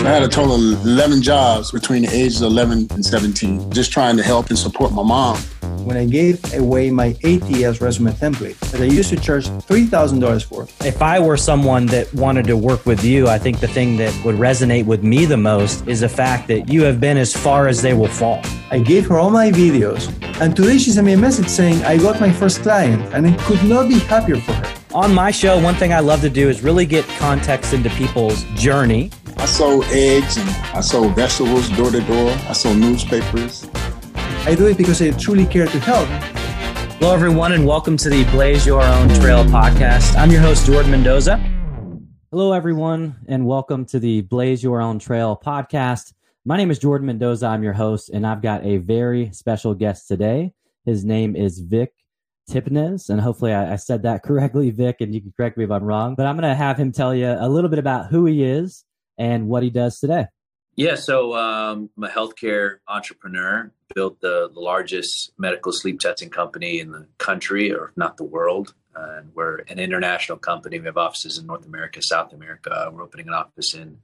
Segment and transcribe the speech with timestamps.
[0.00, 3.70] So I had a total of 11 jobs between the ages of 11 and 17,
[3.70, 5.36] just trying to help and support my mom.
[5.84, 10.66] When I gave away my ATS resume template that I used to charge $3,000 for.
[10.86, 14.24] If I were someone that wanted to work with you, I think the thing that
[14.24, 17.68] would resonate with me the most is the fact that you have been as far
[17.68, 18.40] as they will fall.
[18.70, 20.08] I gave her all my videos,
[20.40, 23.36] and today she sent me a message saying I got my first client, and I
[23.44, 24.74] could not be happier for her.
[24.94, 28.44] On my show, one thing I love to do is really get context into people's
[28.54, 29.10] journey.
[29.40, 32.30] I sold eggs and I sold vegetables door to door.
[32.46, 33.66] I sold newspapers.
[34.44, 36.06] I do it because I truly care to help.
[36.98, 40.14] Hello, everyone, and welcome to the Blaze Your Own Trail podcast.
[40.14, 41.38] I'm your host, Jordan Mendoza.
[42.30, 46.12] Hello, everyone, and welcome to the Blaze Your Own Trail podcast.
[46.44, 47.46] My name is Jordan Mendoza.
[47.46, 50.52] I'm your host, and I've got a very special guest today.
[50.84, 51.94] His name is Vic
[52.50, 55.70] Tipnes, and hopefully I, I, said that correctly, Vic, and you can correct me if
[55.70, 56.14] I'm wrong.
[56.14, 58.84] But I'm going to have him tell you a little bit about who he is
[59.20, 60.26] and what he does today.
[60.76, 63.70] Yeah, so um, I'm a healthcare entrepreneur.
[63.94, 68.72] Built the, the, largest medical sleep testing company in the country, or not the world.
[68.94, 70.78] And we're an international company.
[70.78, 72.88] We have offices in North America, South America.
[72.92, 73.98] We're opening an office in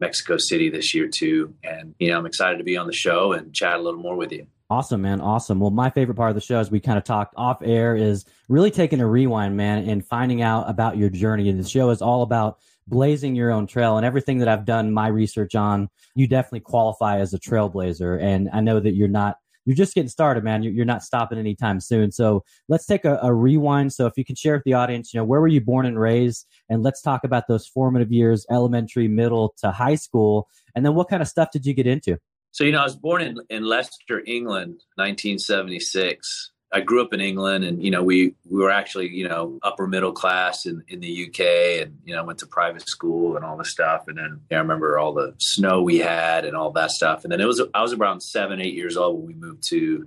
[0.00, 1.54] Mexico City this year too.
[1.62, 4.16] And you know, I'm excited to be on the show and chat a little more
[4.16, 4.46] with you.
[4.68, 5.20] Awesome, man.
[5.20, 5.60] Awesome.
[5.60, 8.24] Well, my favorite part of the show, as we kind of talked off air, is
[8.48, 11.48] really taking a rewind, man, and finding out about your journey.
[11.48, 14.92] And the show is all about blazing your own trail and everything that I've done
[14.92, 18.20] my research on, you definitely qualify as a trailblazer.
[18.22, 20.62] And I know that you're not, you're just getting started, man.
[20.62, 22.12] You're, you're not stopping anytime soon.
[22.12, 23.92] So let's take a, a, rewind.
[23.92, 25.98] So if you can share with the audience, you know, where were you born and
[25.98, 26.46] raised?
[26.68, 30.48] And let's talk about those formative years, elementary, middle to high school.
[30.74, 32.18] And then what kind of stuff did you get into?
[32.52, 36.52] So, you know, I was born in, in Leicester, England, 1976.
[36.76, 39.86] I grew up in England, and you know, we we were actually you know upper
[39.86, 41.40] middle class in in the UK,
[41.80, 44.08] and you know, went to private school and all this stuff.
[44.08, 47.24] And then I remember all the snow we had and all that stuff.
[47.24, 50.06] And then it was I was around seven, eight years old when we moved to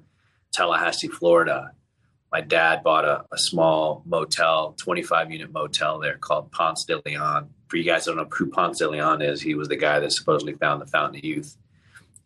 [0.53, 1.71] Tallahassee, Florida.
[2.31, 7.49] My dad bought a, a small motel, 25 unit motel there called Ponce de Leon.
[7.67, 10.11] For you guys don't know who Ponce de Leon is, he was the guy that
[10.11, 11.57] supposedly found the Fountain of Youth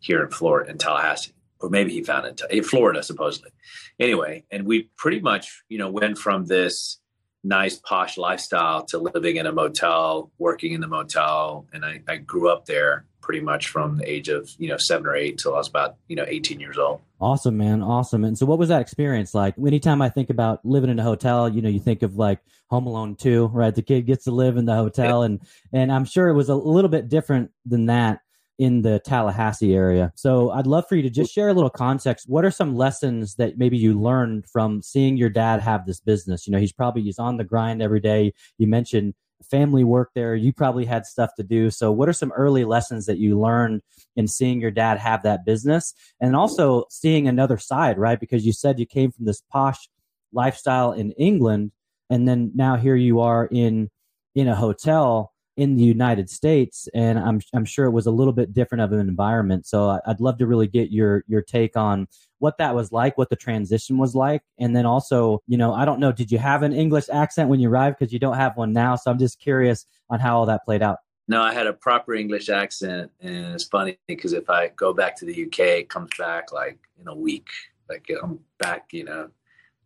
[0.00, 1.32] here in Florida, in Tallahassee
[1.64, 3.50] or maybe he found it in Florida, supposedly.
[3.98, 6.98] Anyway, and we pretty much, you know, went from this
[7.42, 12.16] nice posh lifestyle to living in a motel, working in the motel, and I, I
[12.16, 15.54] grew up there pretty much from the age of you know seven or eight till
[15.54, 17.00] I was about you know 18 years old.
[17.18, 18.24] Awesome, man, awesome.
[18.24, 19.54] And so, what was that experience like?
[19.58, 22.86] Anytime I think about living in a hotel, you know, you think of like Home
[22.86, 23.74] Alone 2, right?
[23.74, 25.40] The kid gets to live in the hotel, and
[25.72, 28.20] and I'm sure it was a little bit different than that
[28.58, 30.12] in the Tallahassee area.
[30.14, 32.28] So I'd love for you to just share a little context.
[32.28, 36.46] What are some lessons that maybe you learned from seeing your dad have this business?
[36.46, 38.32] You know, he's probably he's on the grind every day.
[38.58, 39.14] You mentioned
[39.50, 40.34] family work there.
[40.34, 41.70] You probably had stuff to do.
[41.70, 43.82] So what are some early lessons that you learned
[44.16, 48.18] in seeing your dad have that business and also seeing another side, right?
[48.18, 49.88] Because you said you came from this posh
[50.32, 51.72] lifestyle in England
[52.10, 53.90] and then now here you are in
[54.34, 58.32] in a hotel in the United States, and I'm I'm sure it was a little
[58.32, 59.66] bit different of an environment.
[59.66, 63.30] So I'd love to really get your your take on what that was like, what
[63.30, 66.62] the transition was like, and then also, you know, I don't know, did you have
[66.62, 68.96] an English accent when you arrived because you don't have one now?
[68.96, 70.98] So I'm just curious on how all that played out.
[71.26, 75.16] No, I had a proper English accent, and it's funny because if I go back
[75.18, 77.48] to the UK, it comes back like in a week.
[77.88, 79.30] Like I'm back, you know,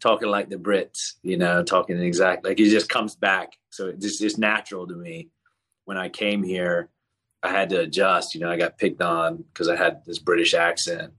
[0.00, 3.52] talking like the Brits, you know, talking exact like it just comes back.
[3.70, 5.28] So it's just natural to me
[5.88, 6.90] when I came here,
[7.42, 8.34] I had to adjust.
[8.34, 11.14] You know, I got picked on because I had this British accent.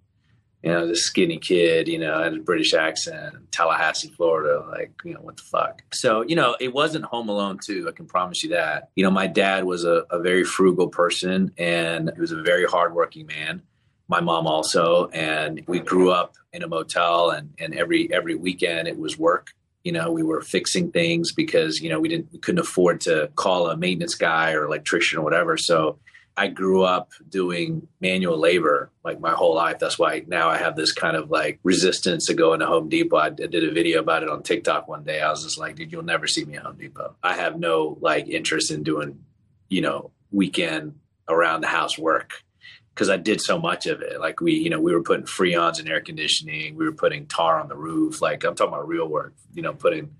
[0.62, 1.88] You know, this skinny kid.
[1.88, 4.64] You know, I had a British accent, Tallahassee, Florida.
[4.70, 5.82] Like, you know, what the fuck?
[5.92, 7.88] So, you know, it wasn't Home Alone 2.
[7.90, 8.90] I can promise you that.
[8.96, 12.66] You know, my dad was a, a very frugal person, and he was a very
[12.66, 13.64] hardworking man.
[14.08, 18.88] My mom also, and we grew up in a motel, and and every every weekend
[18.88, 22.40] it was work you know we were fixing things because you know we didn't we
[22.40, 25.58] couldn't afford to call a maintenance guy or electrician or whatever.
[25.58, 26.00] So
[26.38, 29.80] i grew up doing manual labor like my whole life.
[29.80, 33.18] That's why now i have this kind of like resistance to going to home depot.
[33.18, 35.22] I did a video about it on tiktok one day.
[35.22, 37.16] I was just like dude you'll never see me at home depot.
[37.24, 39.24] I have no like interest in doing
[39.70, 42.44] you know weekend around the house work
[43.00, 44.20] because I did so much of it.
[44.20, 47.58] Like we, you know, we were putting freons in air conditioning, we were putting tar
[47.58, 48.22] on the roof.
[48.22, 50.14] Like I'm talking about real work, you know, putting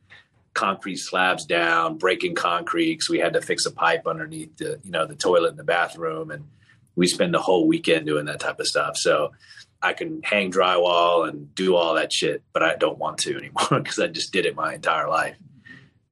[0.54, 2.96] concrete slabs down, breaking concrete.
[2.96, 5.64] Cause we had to fix a pipe underneath the, you know, the toilet in the
[5.66, 6.32] bathroom.
[6.32, 6.48] And
[6.96, 8.96] we spend the whole weekend doing that type of stuff.
[8.96, 9.34] So
[9.82, 13.82] I can hang drywall and do all that shit, but I don't want to anymore
[13.84, 15.36] because I just did it my entire life.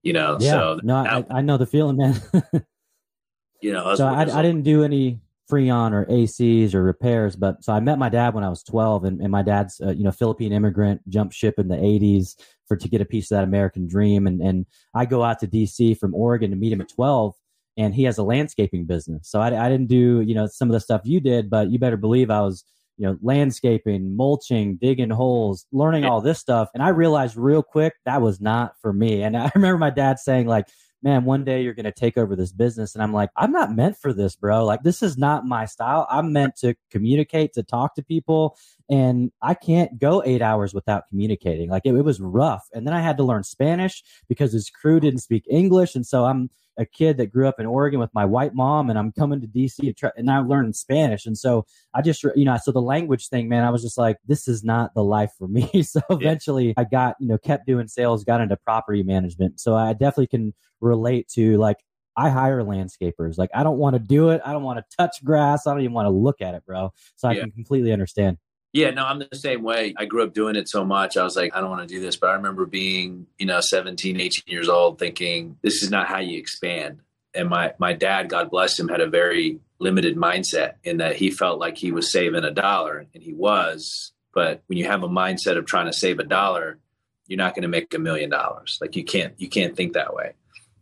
[0.04, 2.22] You know, yeah, so no, I, I know the feeling, man.
[3.62, 7.36] you know, so I, I didn't do any Freon or ACs or repairs.
[7.36, 9.92] But so I met my dad when I was 12, and, and my dad's uh,
[9.92, 12.36] you know Philippine immigrant, jumped ship in the 80s
[12.68, 14.28] for to get a piece of that American dream.
[14.28, 17.34] And and I go out to DC from Oregon to meet him at 12,
[17.78, 19.30] and he has a landscaping business.
[19.30, 21.80] So I, I didn't do you know some of the stuff you did, but you
[21.80, 22.64] better believe I was
[22.98, 26.70] you know, landscaping, mulching, digging holes, learning all this stuff.
[26.74, 29.22] And I realized real quick that was not for me.
[29.22, 30.68] And I remember my dad saying, like,
[31.04, 32.96] man, one day you're going to take over this business.
[32.96, 34.66] And I'm like, I'm not meant for this, bro.
[34.66, 36.08] Like, this is not my style.
[36.10, 38.58] I'm meant to communicate, to talk to people.
[38.90, 41.70] And I can't go eight hours without communicating.
[41.70, 42.68] Like, it, it was rough.
[42.74, 45.96] And then I had to learn Spanish because his crew didn't speak English.
[45.96, 48.97] And so I'm, a kid that grew up in Oregon with my white mom, and
[48.97, 51.25] I'm coming to DC try, and I'm learning Spanish.
[51.25, 54.18] And so I just, you know, so the language thing, man, I was just like,
[54.27, 55.81] this is not the life for me.
[55.83, 59.59] so eventually, I got, you know, kept doing sales, got into property management.
[59.59, 61.77] So I definitely can relate to like
[62.18, 63.38] I hire landscapers.
[63.38, 64.41] Like I don't want to do it.
[64.44, 65.68] I don't want to touch grass.
[65.68, 66.91] I don't even want to look at it, bro.
[67.15, 67.41] So I yeah.
[67.41, 68.38] can completely understand.
[68.74, 69.94] Yeah, no, I'm the same way.
[69.98, 71.18] I grew up doing it so much.
[71.18, 72.16] I was like, I don't want to do this.
[72.16, 76.19] But I remember being, you know, 17, 18 years old thinking, this is not how
[76.19, 77.00] you expand.
[77.34, 81.31] And my, my dad, God bless him, had a very limited mindset in that he
[81.31, 84.12] felt like he was saving a dollar and he was.
[84.34, 86.80] But when you have a mindset of trying to save a dollar,
[87.28, 88.78] you're not going to make a million dollars.
[88.81, 90.34] Like you can't, you can't think that way.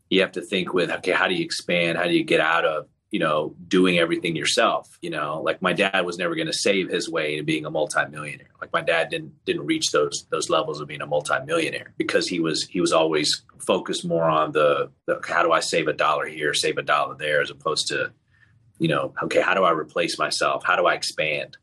[0.10, 1.98] You have to think with, okay, how do you expand?
[1.98, 5.00] How do you get out of you know, doing everything yourself.
[5.02, 7.72] You know, like my dad was never going to save his way to being a
[7.72, 8.50] multimillionaire.
[8.60, 12.42] Like my dad didn't didn't reach those those levels of being a multimillionaire because he
[12.42, 16.26] was he was always focused more on the, the how do I save a dollar
[16.26, 18.12] here, save a dollar there, as opposed to,
[18.80, 20.66] you know, okay, how do I replace myself?
[20.66, 21.56] How do I expand?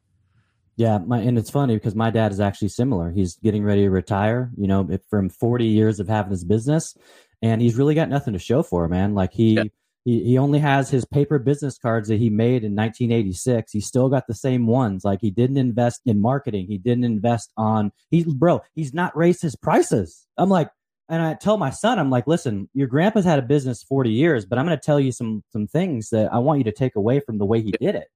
[0.76, 3.10] Yeah, my, and it's funny because my dad is actually similar.
[3.10, 6.96] He's getting ready to retire, you know, from 40 years of having his business,
[7.42, 9.14] and he's really got nothing to show for it, man.
[9.14, 9.64] Like he, yeah.
[10.04, 13.70] He, he only has his paper business cards that he made in 1986.
[13.70, 15.04] He still got the same ones.
[15.04, 16.66] Like he didn't invest in marketing.
[16.66, 20.26] He didn't invest on he bro, he's not raised his prices.
[20.36, 20.70] I'm like,
[21.08, 24.46] and I tell my son, I'm like, listen, your grandpa's had a business 40 years,
[24.46, 26.96] but I'm going to tell you some some things that I want you to take
[26.96, 28.08] away from the way he did it,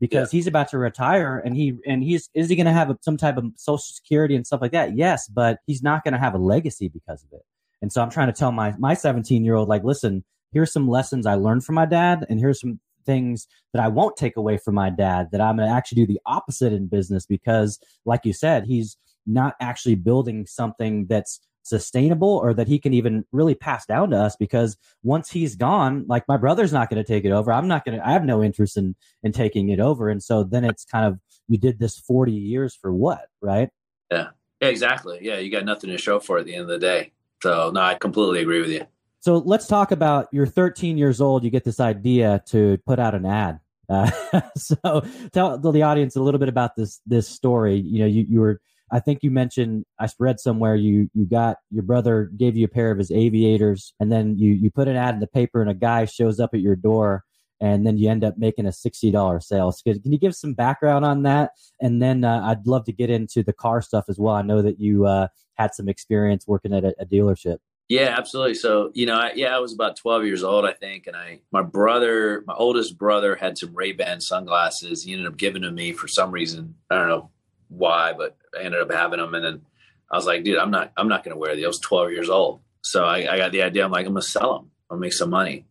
[0.00, 0.38] because yeah.
[0.38, 3.16] he's about to retire, and he and he's is he going to have a, some
[3.16, 4.96] type of social security and stuff like that?
[4.96, 7.44] Yes, but he's not going to have a legacy because of it.
[7.82, 10.88] And so I'm trying to tell my my 17 year old, like, listen, here's some
[10.88, 14.56] lessons I learned from my dad, and here's some things that I won't take away
[14.56, 18.24] from my dad that I'm going to actually do the opposite in business because, like
[18.24, 23.54] you said, he's not actually building something that's sustainable or that he can even really
[23.54, 27.24] pass down to us because once he's gone like my brother's not going to take
[27.24, 27.52] it over.
[27.52, 30.08] I'm not going to i have no interest in in taking it over.
[30.08, 31.18] And so then it's kind of
[31.48, 33.68] you did this 40 years for what right?
[34.10, 34.28] Yeah.
[34.60, 35.18] Yeah exactly.
[35.22, 37.12] Yeah you got nothing to show for at the end of the day.
[37.42, 38.86] So no i completely agree with you
[39.20, 41.44] so let's talk about you're 13 years old.
[41.44, 43.60] You get this idea to put out an ad.
[43.88, 44.10] Uh,
[44.56, 47.76] so tell the audience a little bit about this this story.
[47.76, 51.58] You know, you, you were I think you mentioned I read somewhere you you got
[51.70, 54.96] your brother gave you a pair of his aviators, and then you you put an
[54.96, 57.24] ad in the paper, and a guy shows up at your door,
[57.60, 59.70] and then you end up making a sixty dollar sale.
[59.70, 61.50] So can you give some background on that?
[61.80, 64.34] And then uh, I'd love to get into the car stuff as well.
[64.34, 67.58] I know that you uh, had some experience working at a, a dealership.
[67.90, 68.54] Yeah, absolutely.
[68.54, 71.08] So, you know, I, yeah, I was about 12 years old, I think.
[71.08, 75.02] And I, my brother, my oldest brother had some Ray-Ban sunglasses.
[75.02, 76.76] He ended up giving them to me for some reason.
[76.88, 77.30] I don't know
[77.66, 79.34] why, but I ended up having them.
[79.34, 79.62] And then
[80.08, 81.64] I was like, dude, I'm not, I'm not going to wear these.
[81.64, 82.60] I was 12 years old.
[82.82, 83.84] So I, I got the idea.
[83.84, 84.70] I'm like, I'm going to sell them.
[84.88, 85.66] I'll make some money.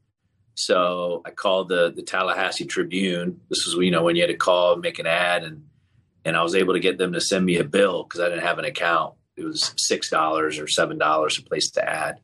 [0.56, 3.40] So I called the, the Tallahassee Tribune.
[3.50, 5.68] This was, you know, when you had to call, make an ad and,
[6.26, 8.44] and I was able to get them to send me a bill because I didn't
[8.44, 12.20] have an account it was six dollars or seven dollars a place to add.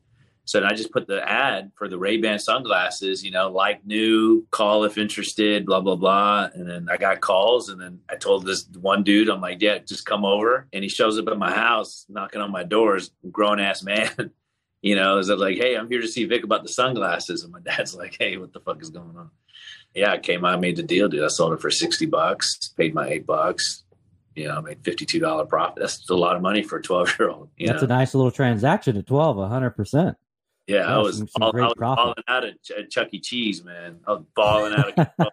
[0.46, 4.46] So I just put the ad for the Ray Ban sunglasses, you know, like new,
[4.52, 6.48] call if interested, blah blah blah.
[6.54, 9.78] And then I got calls, and then I told this one dude, I'm like, yeah,
[9.78, 10.68] just come over.
[10.72, 14.10] And he shows up at my house, knocking on my doors, grown ass man.
[14.82, 17.60] you know, is like, hey, I'm here to see Vic about the sunglasses, and my
[17.60, 19.30] dad's like, hey, what the fuck is going on?
[19.94, 21.24] Yeah, I came out, made the deal, dude.
[21.24, 23.82] I sold it for sixty bucks, paid my eight bucks,
[24.36, 25.78] you know, I made fifty-two dollar profit.
[25.80, 27.48] That's a lot of money for a twelve-year-old.
[27.58, 27.86] That's know?
[27.86, 30.16] a nice little transaction at twelve, hundred percent.
[30.66, 33.20] Yeah, I was, some, some all, I was balling out at Chuck E.
[33.20, 34.00] Cheese, man.
[34.06, 34.98] I was balling out.
[35.18, 35.28] Of-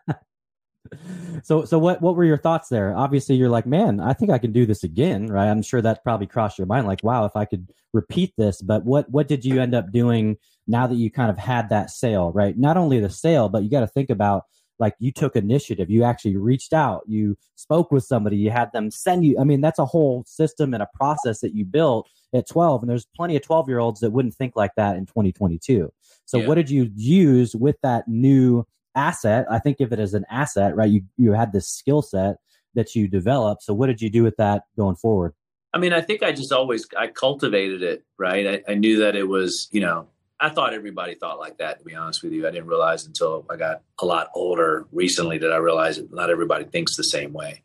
[1.43, 2.01] so, so what?
[2.01, 2.95] What were your thoughts there?
[2.95, 5.49] Obviously, you're like, man, I think I can do this again, right?
[5.49, 8.61] I'm sure that probably crossed your mind, like, wow, if I could repeat this.
[8.61, 9.09] But what?
[9.09, 12.57] What did you end up doing now that you kind of had that sale, right?
[12.57, 14.43] Not only the sale, but you got to think about
[14.79, 18.89] like you took initiative you actually reached out you spoke with somebody you had them
[18.91, 22.47] send you i mean that's a whole system and a process that you built at
[22.47, 25.91] 12 and there's plenty of 12 year olds that wouldn't think like that in 2022
[26.25, 26.47] so yeah.
[26.47, 28.65] what did you use with that new
[28.95, 29.45] asset.
[29.49, 30.89] I think of it as an asset, right?
[30.89, 32.37] You you had this skill set
[32.75, 33.63] that you developed.
[33.63, 35.33] So what did you do with that going forward?
[35.73, 38.63] I mean, I think I just always I cultivated it, right?
[38.67, 40.07] I, I knew that it was, you know,
[40.43, 41.79] I thought everybody thought like that.
[41.79, 45.37] To be honest with you, I didn't realize until I got a lot older recently
[45.37, 47.63] that I realized that not everybody thinks the same way.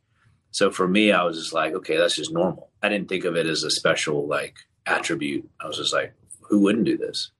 [0.52, 2.70] So for me, I was just like, okay, that's just normal.
[2.80, 4.54] I didn't think of it as a special like
[4.86, 5.50] attribute.
[5.60, 7.32] I was just like, who wouldn't do this?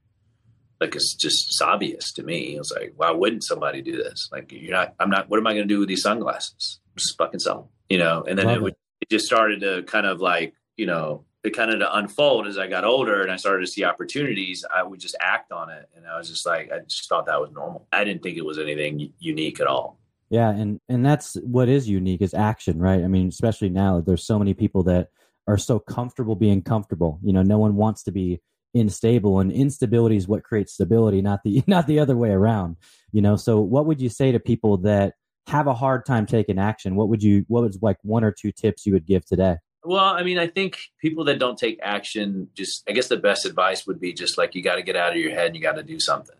[0.81, 2.57] Like it's just it's obvious to me.
[2.57, 4.29] I was like, why wouldn't somebody do this?
[4.33, 4.97] Like you're not.
[4.99, 5.31] I'm not.
[5.31, 6.81] What am I going to do with these sunglasses?
[6.97, 8.25] Just fucking sell them, you know.
[8.29, 11.71] And then it, would, it just started to kind of like you know it kind
[11.71, 14.65] of to unfold as I got older and I started to see opportunities.
[14.75, 17.41] I would just act on it, and I was just like, I just thought that
[17.41, 17.87] was normal.
[17.93, 19.99] I didn't think it was anything unique at all.
[20.31, 23.03] Yeah, and and that's what is unique is action, right?
[23.03, 25.09] I mean, especially now, there's so many people that
[25.47, 27.19] are so comfortable being comfortable.
[27.23, 28.43] You know, no one wants to be
[28.75, 32.77] unstable and instability is what creates stability not the not the other way around
[33.13, 35.15] you know so what would you say to people that
[35.47, 38.53] have a hard time taking action what would you what was like one or two
[38.53, 42.49] tips you would give today well i mean i think people that don't take action
[42.55, 45.13] just i guess the best advice would be just like you got to get out
[45.13, 46.37] of your head and you got to do something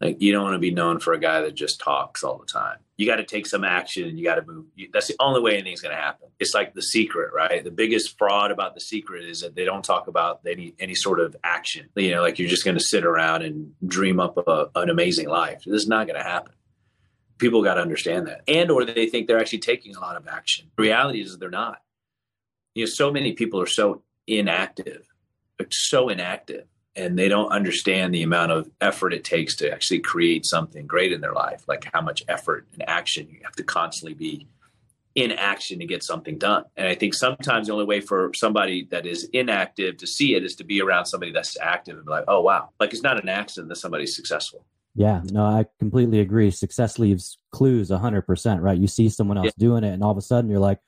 [0.00, 2.46] like you don't want to be known for a guy that just talks all the
[2.46, 2.78] time.
[2.96, 4.66] You got to take some action and you got to move.
[4.92, 6.28] That's the only way anything's going to happen.
[6.38, 7.64] It's like the secret, right?
[7.64, 11.20] The biggest fraud about the secret is that they don't talk about any any sort
[11.20, 11.88] of action.
[11.96, 15.28] You know, like you're just going to sit around and dream up a, an amazing
[15.28, 15.62] life.
[15.64, 16.52] This is not going to happen.
[17.38, 20.28] People got to understand that, and or they think they're actually taking a lot of
[20.28, 20.70] action.
[20.76, 21.80] The reality is they're not.
[22.74, 25.06] You know, so many people are so inactive,
[25.70, 26.66] so inactive
[26.96, 31.12] and they don't understand the amount of effort it takes to actually create something great
[31.12, 34.46] in their life like how much effort and action you have to constantly be
[35.14, 36.64] in action to get something done.
[36.76, 40.44] And i think sometimes the only way for somebody that is inactive to see it
[40.44, 42.70] is to be around somebody that's active and be like oh wow.
[42.80, 44.64] Like it's not an accident that somebody's successful.
[44.94, 46.50] Yeah no i completely agree.
[46.50, 48.78] Success leaves clues 100% right?
[48.78, 49.52] You see someone else yeah.
[49.58, 50.80] doing it and all of a sudden you're like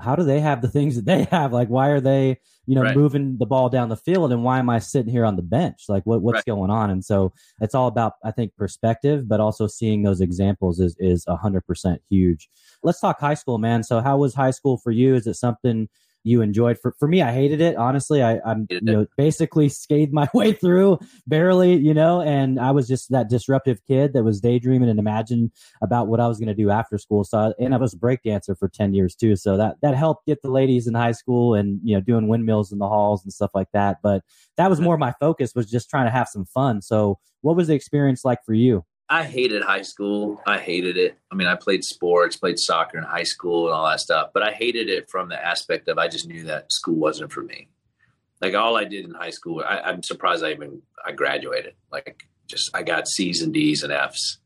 [0.00, 1.52] how do they have the things that they have?
[1.52, 2.96] Like, why are they, you know, right.
[2.96, 5.84] moving the ball down the field, and why am I sitting here on the bench?
[5.88, 6.46] Like, what what's right.
[6.46, 6.90] going on?
[6.90, 11.24] And so it's all about, I think, perspective, but also seeing those examples is is
[11.26, 12.48] a hundred percent huge.
[12.82, 13.82] Let's talk high school, man.
[13.82, 15.14] So, how was high school for you?
[15.14, 15.88] Is it something
[16.24, 16.78] you enjoyed.
[16.78, 17.76] For for me, I hated it.
[17.76, 22.72] Honestly, I, I'm you know basically scathed my way through barely, you know, and I
[22.72, 25.52] was just that disruptive kid that was daydreaming and imagining
[25.82, 27.24] about what I was going to do after school.
[27.24, 29.36] So, I, and I was a break dancer for ten years too.
[29.36, 32.72] So that that helped get the ladies in high school and you know doing windmills
[32.72, 33.98] in the halls and stuff like that.
[34.02, 34.22] But
[34.56, 36.80] that was more my focus was just trying to have some fun.
[36.82, 38.84] So, what was the experience like for you?
[39.08, 40.40] I hated high school.
[40.46, 41.18] I hated it.
[41.30, 44.42] I mean, I played sports, played soccer in high school and all that stuff, but
[44.42, 47.68] I hated it from the aspect of I just knew that school wasn't for me.
[48.40, 51.74] Like all I did in high school, I, I'm surprised I even I graduated.
[51.92, 54.38] Like just I got C's and D's and F's.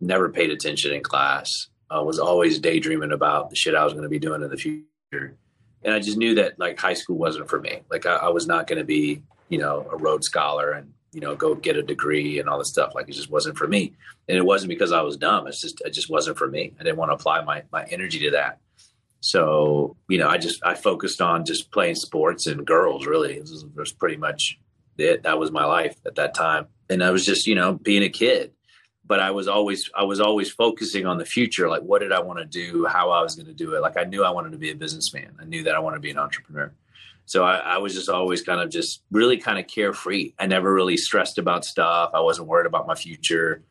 [0.00, 1.68] Never paid attention in class.
[1.90, 4.56] I was always daydreaming about the shit I was going to be doing in the
[4.56, 5.36] future,
[5.82, 7.80] and I just knew that like high school wasn't for me.
[7.90, 11.20] Like I, I was not going to be, you know, a Rhodes Scholar and you
[11.20, 12.94] know, go get a degree and all this stuff.
[12.94, 13.94] Like it just wasn't for me.
[14.28, 15.46] And it wasn't because I was dumb.
[15.46, 16.74] It's just it just wasn't for me.
[16.78, 18.60] I didn't want to apply my my energy to that.
[19.20, 23.34] So, you know, I just I focused on just playing sports and girls really.
[23.34, 24.58] It was, it was pretty much
[24.98, 25.24] it.
[25.24, 26.66] That was my life at that time.
[26.88, 28.52] And I was just, you know, being a kid.
[29.04, 32.20] But I was always I was always focusing on the future, like what did I
[32.20, 33.80] want to do, how I was going to do it.
[33.80, 35.36] Like I knew I wanted to be a businessman.
[35.40, 36.72] I knew that I wanted to be an entrepreneur.
[37.30, 40.32] So I, I, was just always kind of just really kind of carefree.
[40.40, 42.10] I never really stressed about stuff.
[42.12, 43.62] I wasn't worried about my future.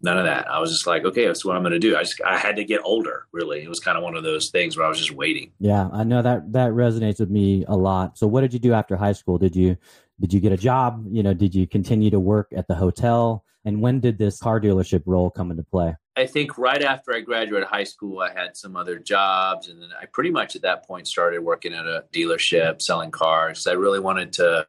[0.00, 0.50] None of that.
[0.50, 1.98] I was just like, okay, that's what I'm going to do.
[1.98, 3.26] I just I had to get older.
[3.30, 5.52] Really, it was kind of one of those things where I was just waiting.
[5.60, 8.16] Yeah, I know that that resonates with me a lot.
[8.16, 9.36] So, what did you do after high school?
[9.36, 9.76] Did you
[10.18, 11.04] did you get a job?
[11.10, 13.44] You know, did you continue to work at the hotel?
[13.66, 15.94] And when did this car dealership role come into play?
[16.16, 19.68] I think right after I graduated high school, I had some other jobs.
[19.68, 23.66] And then I pretty much at that point started working at a dealership selling cars.
[23.66, 24.66] I really wanted to,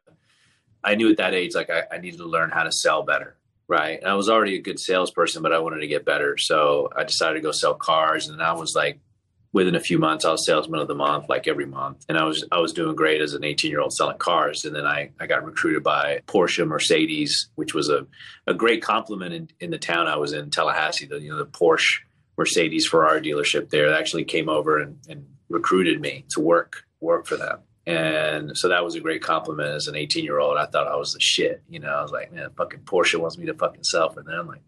[0.82, 3.36] I knew at that age, like I, I needed to learn how to sell better.
[3.68, 3.98] Right.
[4.00, 6.36] And I was already a good salesperson, but I wanted to get better.
[6.36, 8.28] So I decided to go sell cars.
[8.28, 9.00] And I was like
[9.56, 12.04] within a few months, I was salesman of the month, like every month.
[12.10, 14.66] And I was I was doing great as an 18 year old selling cars.
[14.66, 18.06] And then I, I got recruited by Porsche Mercedes, which was a,
[18.46, 21.06] a great compliment in, in the town I was in, Tallahassee.
[21.06, 22.00] The you know the Porsche
[22.36, 27.38] Mercedes Ferrari dealership there actually came over and, and recruited me to work work for
[27.38, 27.60] them.
[27.86, 30.58] And so that was a great compliment as an 18 year old.
[30.58, 31.62] I thought I was the shit.
[31.66, 34.48] You know, I was like, man, fucking Porsche wants me to fucking sell for them.
[34.48, 34.60] Like,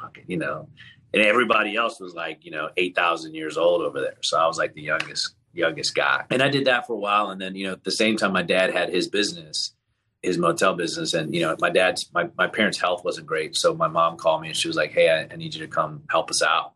[0.00, 0.68] fucking, you know,
[1.12, 4.18] and everybody else was like you know eight thousand years old over there.
[4.22, 7.30] So I was like the youngest youngest guy, and I did that for a while.
[7.30, 9.74] And then you know at the same time, my dad had his business,
[10.22, 11.14] his motel business.
[11.14, 13.56] And, you know, my dad's, my, my parents' health wasn't great.
[13.56, 15.68] So my mom called me and she was like, Hey, I, I need you to
[15.68, 16.72] come help us out.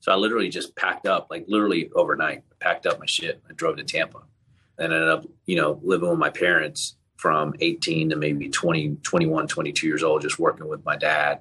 [0.00, 3.42] So I literally just packed up, like literally overnight, packed up my shit.
[3.48, 4.22] I drove to Tampa
[4.78, 9.46] and ended up, you know, living with my parents from 18 to maybe 20, 21,
[9.46, 11.40] 22 years old, just working with my dad,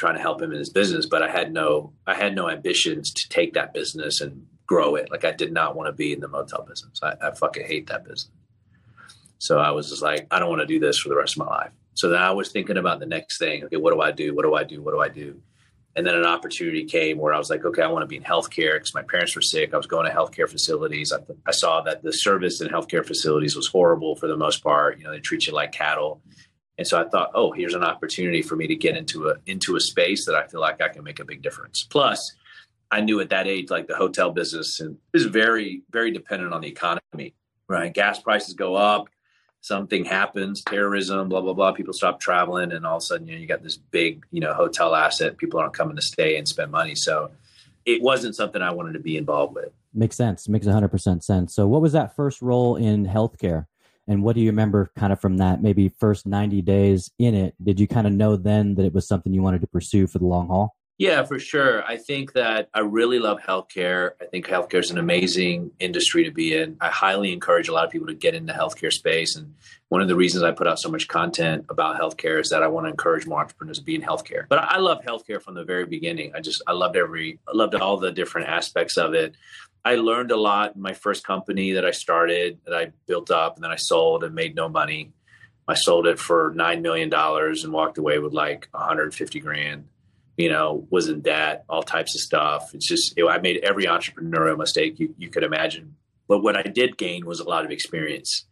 [0.00, 1.04] trying to help him in his business.
[1.04, 5.10] But I had no, I had no ambitions to take that business and grow it.
[5.10, 6.98] Like I did not want to be in the motel business.
[7.02, 8.32] I, I fucking hate that business.
[9.36, 11.46] So I was just like, I don't want to do this for the rest of
[11.46, 11.72] my life.
[11.94, 13.64] So then I was thinking about the next thing.
[13.64, 14.34] Okay, what do I do?
[14.34, 14.82] What do I do?
[14.82, 15.42] What do I do?
[15.96, 18.22] And then an opportunity came where I was like, okay, I want to be in
[18.22, 19.74] healthcare because my parents were sick.
[19.74, 21.12] I was going to healthcare facilities.
[21.12, 24.98] I, I, saw that the service in healthcare facilities was horrible for the most part.
[24.98, 26.22] You know, they treat you like cattle.
[26.80, 29.76] And so I thought, oh, here's an opportunity for me to get into a into
[29.76, 31.86] a space that I feel like I can make a big difference.
[31.88, 32.34] Plus,
[32.90, 34.80] I knew at that age, like the hotel business
[35.12, 37.34] is very, very dependent on the economy.
[37.68, 39.10] Right, gas prices go up
[39.60, 41.72] something happens, terrorism, blah blah blah.
[41.72, 44.40] People stop traveling, and all of a sudden, you know, you got this big, you
[44.40, 45.36] know, hotel asset.
[45.36, 46.94] People aren't coming to stay and spend money.
[46.94, 47.30] So,
[47.84, 49.70] it wasn't something I wanted to be involved with.
[49.92, 50.48] Makes sense.
[50.48, 51.54] Makes hundred percent sense.
[51.54, 53.66] So, what was that first role in healthcare?
[54.10, 57.54] And what do you remember kind of from that maybe first 90 days in it?
[57.62, 60.18] Did you kind of know then that it was something you wanted to pursue for
[60.18, 60.74] the long haul?
[60.98, 61.84] Yeah, for sure.
[61.84, 64.10] I think that I really love healthcare.
[64.20, 66.76] I think healthcare is an amazing industry to be in.
[66.80, 69.36] I highly encourage a lot of people to get into the healthcare space.
[69.36, 69.54] And
[69.90, 72.66] one of the reasons I put out so much content about healthcare is that I
[72.66, 74.44] want to encourage more entrepreneurs to be in healthcare.
[74.48, 76.32] But I love healthcare from the very beginning.
[76.34, 79.36] I just I loved every I loved all the different aspects of it.
[79.84, 83.56] I learned a lot in my first company that I started that I built up
[83.56, 85.12] and then I sold and made no money.
[85.66, 89.86] I sold it for nine million dollars and walked away with like 150 grand
[90.40, 92.74] you know, was in debt, all types of stuff.
[92.74, 95.96] It's just, it, I made every entrepreneurial mistake you, you could imagine.
[96.28, 98.46] But what I did gain was a lot of experience,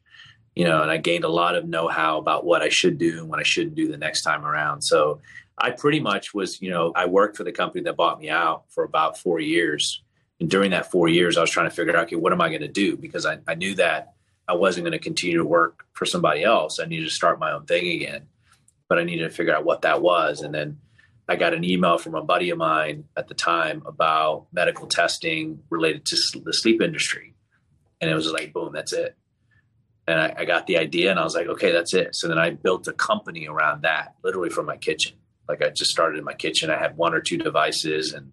[0.55, 3.21] you know, and I gained a lot of know how about what I should do
[3.21, 4.83] and what I shouldn't do the next time around.
[4.83, 5.23] So
[5.57, 8.65] I pretty much was, you know, I worked for the company that bought me out
[8.69, 10.03] for about four years.
[10.41, 12.49] And during that four years, I was trying to figure out, okay, what am I
[12.49, 12.97] going to do?
[12.97, 14.15] Because I, I knew that
[14.47, 16.79] I wasn't going to continue to work for somebody else.
[16.79, 18.29] I needed to start my own thing again,
[18.89, 20.41] but I needed to figure out what that was.
[20.41, 20.79] And then,
[21.29, 25.63] I got an email from a buddy of mine at the time about medical testing
[25.69, 27.35] related to the sleep industry.
[28.01, 29.15] And it was like, boom, that's it.
[30.07, 32.15] And I, I, got the idea and I was like, okay, that's it.
[32.15, 35.19] So then I built a company around that, literally from my kitchen.
[35.47, 36.71] Like I just started in my kitchen.
[36.71, 38.15] I had one or two devices.
[38.15, 38.33] And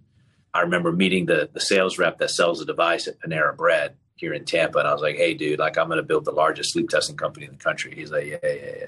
[0.56, 4.34] I remember meeting the, the sales rep that sells the device at Panera Bread here
[4.34, 4.80] in Tampa.
[4.80, 7.18] And I was like, hey, dude, like I'm going to build the largest sleep testing
[7.18, 7.94] company in the country.
[7.94, 8.86] He's like, yeah, yeah, yeah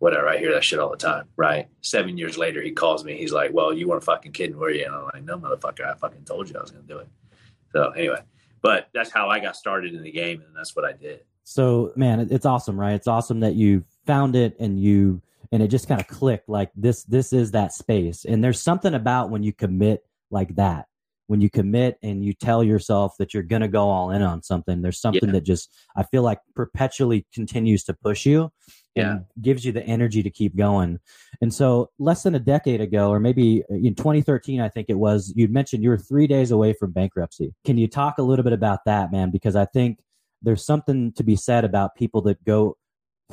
[0.00, 0.28] whatever.
[0.28, 1.68] I hear that shit all the time, right?
[1.82, 3.16] Seven years later, he calls me.
[3.16, 5.94] He's like, "Well, you weren't fucking kidding, were you?" And I'm like, "No, motherfucker, I
[5.94, 7.08] fucking told you I was going to do it."
[7.72, 8.22] So anyway,
[8.62, 11.20] but that's how I got started in the game, and that's what I did.
[11.44, 12.94] So, man, it's awesome, right?
[12.94, 16.48] It's awesome that you found it and you and it just kind of clicked.
[16.48, 20.86] Like this, this is that space, and there's something about when you commit like that.
[21.30, 24.42] When you commit and you tell yourself that you're going to go all in on
[24.42, 25.34] something, there's something yeah.
[25.34, 28.50] that just I feel like perpetually continues to push you
[28.94, 29.18] yeah.
[29.40, 30.98] gives you the energy to keep going.
[31.40, 34.98] And so, less than a decade ago, or maybe uh, in 2013, I think it
[34.98, 37.54] was, you'd mentioned you were three days away from bankruptcy.
[37.64, 39.30] Can you talk a little bit about that, man?
[39.30, 40.00] Because I think
[40.42, 42.76] there's something to be said about people that go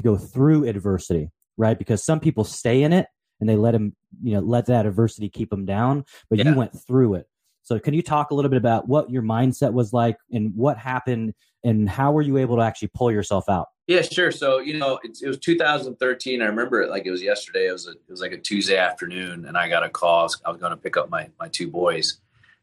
[0.03, 1.77] go through adversity, right?
[1.77, 3.07] Because some people stay in it
[3.39, 6.49] and they let them, you know, let that adversity keep them down, but yeah.
[6.49, 7.27] you went through it.
[7.67, 10.77] So, can you talk a little bit about what your mindset was like and what
[10.77, 11.33] happened,
[11.65, 13.67] and how were you able to actually pull yourself out?
[13.87, 14.31] Yeah, sure.
[14.31, 16.41] So you know, it, it was 2013.
[16.41, 17.67] I remember it like it was yesterday.
[17.67, 20.21] It was a, it was like a Tuesday afternoon, and I got a call.
[20.21, 22.21] I was, was going to pick up my my two boys,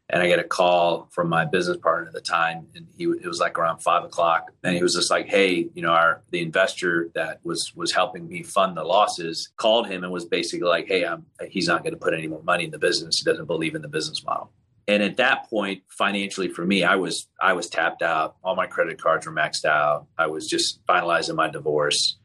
[0.09, 3.27] and I get a call from my business partner at the time, and he it
[3.27, 6.41] was like around five o'clock, and he was just like, "Hey, you know, our the
[6.41, 10.87] investor that was was helping me fund the losses called him and was basically like,
[10.87, 13.19] "Hey, I'm he's not going to put any more money in the business.
[13.19, 14.49] He doesn't believe in the business model."
[14.87, 18.35] And at that point financially for me i was i was tapped out.
[18.43, 20.07] All my credit cards were maxed out.
[20.17, 22.17] I was just finalizing my divorce.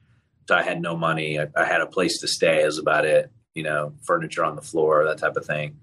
[0.49, 1.39] So i had no money.
[1.39, 4.63] I, I had a place to stay is about it you know furniture on the
[4.63, 5.79] floor that type of thing.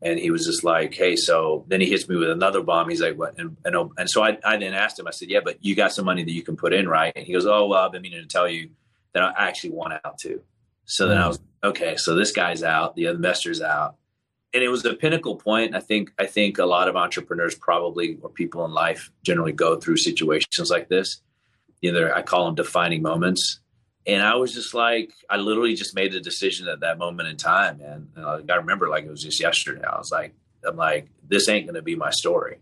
[0.00, 2.88] And he was just like hey so then he hits me with another bomb.
[2.88, 3.38] He's like what?
[3.38, 5.08] And, and, oh, and so I, I then asked him.
[5.08, 7.12] I said yeah but you got some money that you can put in right?
[7.16, 8.70] And he goes oh well i've been meaning to tell you
[9.14, 10.42] that i actually want out too.
[10.84, 11.28] So then i mm.
[11.28, 12.96] was okay so this guy's out.
[12.96, 13.96] The investor's out
[14.54, 15.74] and it was a pinnacle point.
[15.74, 19.76] I think I think a lot of entrepreneurs probably or people in life generally go
[19.76, 21.20] through situations like this.
[21.82, 23.60] Either I call them defining moments.
[24.06, 27.36] And I was just like, I literally just made the decision at that moment in
[27.36, 28.08] time, man.
[28.16, 29.84] And I, I remember like it was just yesterday.
[29.84, 30.34] I was like,
[30.64, 32.58] I'm like, this ain't gonna be my story.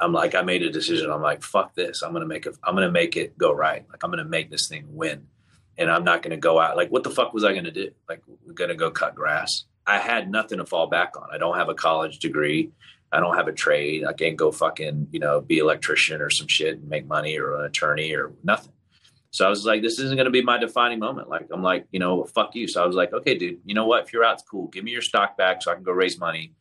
[0.00, 1.10] I'm like, I made a decision.
[1.10, 2.02] I'm like, fuck this.
[2.02, 2.56] I'm gonna make it.
[2.64, 3.86] I'm gonna make it go right.
[3.88, 5.28] Like I'm gonna make this thing win
[5.78, 6.76] and I'm not to go out.
[6.76, 7.90] Like, what the fuck was I to do?
[8.08, 9.64] Like, we're to go cut grass.
[9.86, 11.28] I had nothing to fall back on.
[11.32, 12.70] I don't have a college degree.
[13.10, 14.04] I don't have a trade.
[14.04, 17.58] I can't go fucking, you know, be electrician or some shit and make money or
[17.58, 18.72] an attorney or nothing.
[19.32, 21.28] So I was like, this isn't going to be my defining moment.
[21.28, 22.68] Like, I'm like, you know, fuck you.
[22.68, 24.04] So I was like, okay, dude, you know what?
[24.04, 24.68] If you're out, it's cool.
[24.68, 26.52] Give me your stock back so I can go raise money,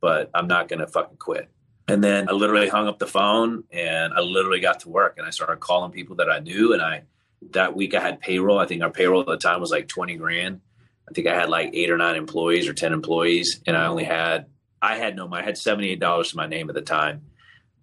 [0.00, 1.50] but I'm not going to fucking quit.
[1.86, 5.26] And then I literally hung up the phone and I literally got to work and
[5.26, 6.72] I started calling people that I knew.
[6.72, 7.02] And I,
[7.50, 8.58] that week I had payroll.
[8.58, 10.60] I think our payroll at the time was like 20 grand.
[11.08, 13.60] I think I had like eight or nine employees or 10 employees.
[13.66, 14.46] And I only had,
[14.80, 17.22] I had no, I had $78 to my name at the time.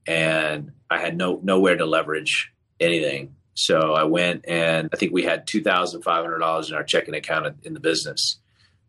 [0.07, 3.36] And I had no, nowhere to leverage anything.
[3.53, 7.79] So I went and I think we had $2,500 in our checking account in the
[7.79, 8.38] business.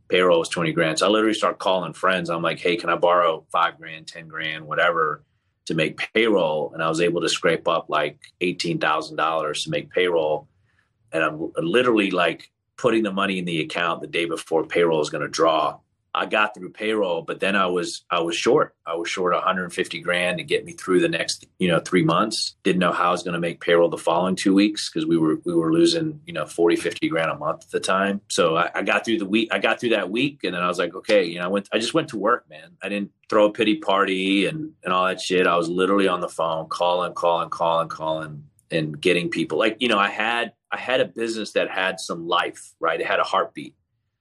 [0.09, 0.99] Payroll was 20 grand.
[0.99, 2.31] So I literally start calling friends.
[2.31, 5.23] I'm like, hey, can I borrow five grand, 10 grand, whatever
[5.67, 6.73] to make payroll?
[6.73, 10.49] And I was able to scrape up like $18,000 to make payroll.
[11.13, 15.11] And I'm literally like putting the money in the account the day before payroll is
[15.11, 15.79] going to draw
[16.15, 18.75] I got through payroll, but then I was I was short.
[18.87, 22.55] I was short 150 grand to get me through the next you know three months.
[22.65, 25.17] Didn't know how I was going to make payroll the following two weeks because we
[25.17, 28.21] were we were losing you know 40 50 grand a month at the time.
[28.29, 29.49] So I, I, got through the week.
[29.53, 31.69] I got through that week, and then I was like, okay, you know, I went.
[31.73, 32.77] I just went to work, man.
[32.83, 35.47] I didn't throw a pity party and and all that shit.
[35.47, 39.57] I was literally on the phone, calling, calling, calling, calling, and getting people.
[39.57, 43.01] Like you know, I had I had a business that had some life, right?
[43.01, 43.75] It had a heartbeat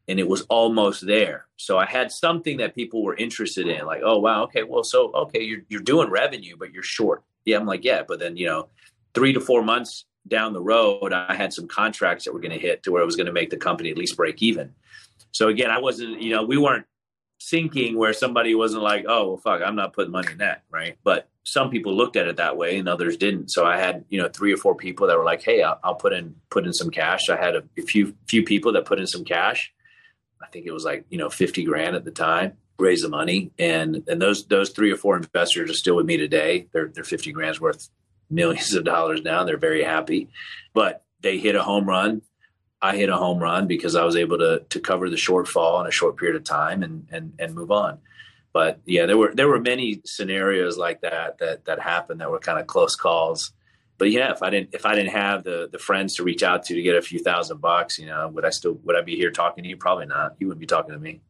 [0.07, 1.47] and it was almost there.
[1.55, 5.11] So I had something that people were interested in, like, oh wow, okay, well, so
[5.13, 7.23] okay, you're you're doing revenue, but you're short.
[7.45, 8.67] Yeah, I'm like, yeah, but then you know,
[9.13, 12.59] three to four months down the road, I had some contracts that were going to
[12.59, 14.73] hit to where it was going to make the company at least break even.
[15.31, 16.85] So again, I wasn't, you know, we weren't
[17.41, 20.97] sinking where somebody wasn't like, oh well, fuck, I'm not putting money in that, right?
[21.03, 23.49] But some people looked at it that way and others didn't.
[23.49, 25.95] So I had, you know, three or four people that were like, hey, I'll, I'll
[25.95, 27.29] put in put in some cash.
[27.29, 29.73] I had a, a few few people that put in some cash
[30.41, 33.51] I think it was like, you know, 50 grand at the time, raise the money.
[33.59, 36.67] And, and those, those three or four investors are still with me today.
[36.73, 37.89] They're, they're 50 grand's worth
[38.29, 39.43] millions of dollars now.
[39.43, 40.29] They're very happy,
[40.73, 42.21] but they hit a home run.
[42.81, 45.87] I hit a home run because I was able to, to cover the shortfall in
[45.87, 47.99] a short period of time and, and, and move on.
[48.53, 52.39] But yeah, there were, there were many scenarios like that, that, that happened that were
[52.39, 53.53] kind of close calls
[54.01, 56.63] but yeah, if I didn't if I didn't have the the friends to reach out
[56.63, 59.15] to to get a few thousand bucks, you know, would I still would I be
[59.15, 59.77] here talking to you?
[59.77, 60.37] Probably not.
[60.39, 61.21] You wouldn't be talking to me.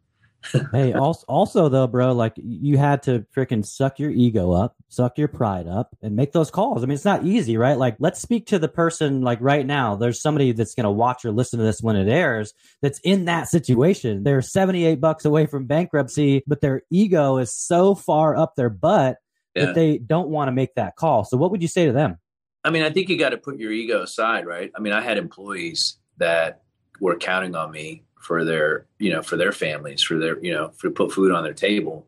[0.72, 5.18] Hey, also, also though, bro, like you had to freaking suck your ego up, suck
[5.18, 6.84] your pride up, and make those calls.
[6.84, 7.78] I mean, it's not easy, right?
[7.78, 9.96] Like, let's speak to the person like right now.
[9.96, 13.26] There's somebody that's going to watch or listen to this when it airs that's in
[13.26, 14.24] that situation.
[14.24, 19.18] They're 78 bucks away from bankruptcy, but their ego is so far up their butt
[19.56, 19.66] yeah.
[19.66, 21.24] that they don't want to make that call.
[21.24, 22.18] So, what would you say to them?
[22.64, 24.72] I mean, I think you got to put your ego aside, right?
[24.76, 26.62] I mean, I had employees that
[27.00, 30.72] were counting on me for their, you know, for their families, for their, you know,
[30.78, 32.08] for put food on their table.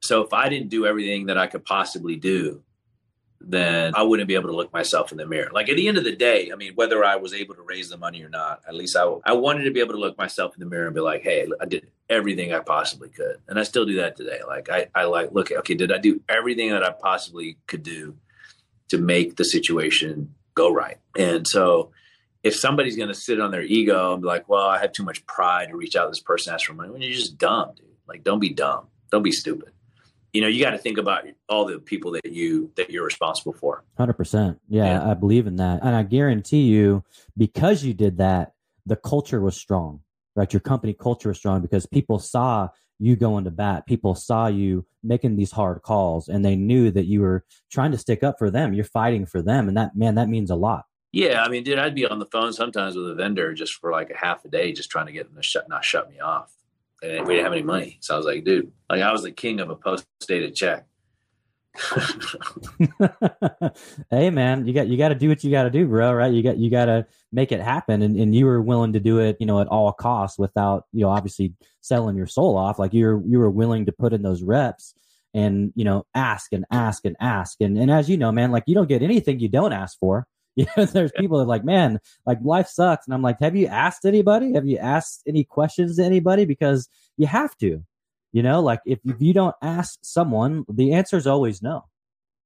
[0.00, 2.62] So if I didn't do everything that I could possibly do,
[3.40, 5.50] then I wouldn't be able to look myself in the mirror.
[5.52, 7.88] Like at the end of the day, I mean, whether I was able to raise
[7.88, 10.54] the money or not, at least I, I wanted to be able to look myself
[10.54, 13.36] in the mirror and be like, hey, I did everything I possibly could.
[13.46, 14.40] And I still do that today.
[14.46, 18.16] Like I, I like, look, okay, did I do everything that I possibly could do
[18.88, 20.98] to make the situation go right.
[21.16, 21.92] And so
[22.46, 25.02] if somebody's going to sit on their ego and be like, well, I have too
[25.02, 27.72] much pride to reach out to this person, ask for money, when you're just dumb,
[27.76, 27.86] dude.
[28.06, 28.86] Like, don't be dumb.
[29.10, 29.72] Don't be stupid.
[30.32, 33.52] You know, you got to think about all the people that you that you're responsible
[33.52, 33.84] for.
[33.96, 34.60] Hundred percent.
[34.68, 37.04] Yeah, I believe in that, and I guarantee you,
[37.36, 38.52] because you did that,
[38.84, 40.00] the culture was strong.
[40.36, 43.86] Right, your company culture was strong because people saw you going to bat.
[43.86, 47.98] People saw you making these hard calls and they knew that you were trying to
[47.98, 48.74] stick up for them.
[48.74, 49.68] You're fighting for them.
[49.68, 50.84] And that, man, that means a lot.
[51.16, 51.42] Yeah.
[51.42, 54.10] I mean, dude, I'd be on the phone sometimes with a vendor just for like
[54.10, 56.52] a half a day, just trying to get them to shut, not shut me off.
[57.02, 57.96] And we didn't have any money.
[58.02, 60.84] So I was like, dude, like I was the king of a post dated check.
[64.10, 66.12] hey man, you got you got to do what you got to do, bro.
[66.12, 66.32] Right?
[66.32, 69.18] You got you got to make it happen, and, and you were willing to do
[69.18, 72.78] it, you know, at all costs without you know obviously selling your soul off.
[72.78, 74.94] Like you're you were willing to put in those reps
[75.34, 78.64] and you know ask and ask and ask, and and as you know, man, like
[78.66, 80.26] you don't get anything you don't ask for.
[80.62, 83.54] You know, there's people that are like, man, like life sucks, and I'm like, have
[83.54, 84.54] you asked anybody?
[84.54, 86.46] Have you asked any questions to anybody?
[86.46, 86.88] Because
[87.18, 87.84] you have to.
[88.32, 91.84] You know, like if, if you don't ask someone, the answer is always no.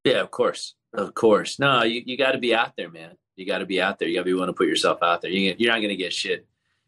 [0.05, 0.75] Yeah, of course.
[0.93, 1.59] Of course.
[1.61, 3.17] No, you, you got to be out there, man.
[3.37, 4.09] You got to be out there.
[4.09, 5.31] You got to be willing to put yourself out there.
[5.31, 6.47] You, you're not going to get shit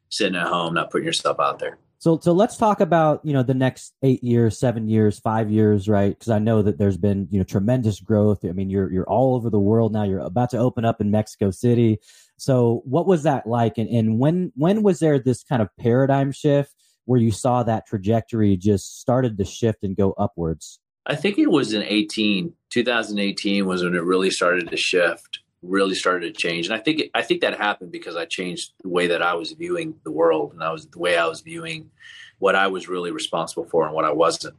[0.08, 1.78] sitting at home, not putting yourself out there.
[2.02, 5.88] So, so let's talk about you know the next eight years, seven years, five years,
[5.88, 6.10] right?
[6.10, 8.44] Because I know that there's been you know tremendous growth.
[8.44, 10.02] I mean, you're you're all over the world now.
[10.02, 12.00] You're about to open up in Mexico City.
[12.38, 13.78] So what was that like?
[13.78, 17.86] And, and when when was there this kind of paradigm shift where you saw that
[17.86, 20.80] trajectory just started to shift and go upwards?
[21.06, 25.94] I think it was in 18, 2018 was when it really started to shift, really
[25.94, 26.66] started to change.
[26.66, 29.53] And I think I think that happened because I changed the way that I was
[29.53, 31.90] viewing the world and I was the way I was viewing
[32.38, 34.57] what I was really responsible for and what I wasn't.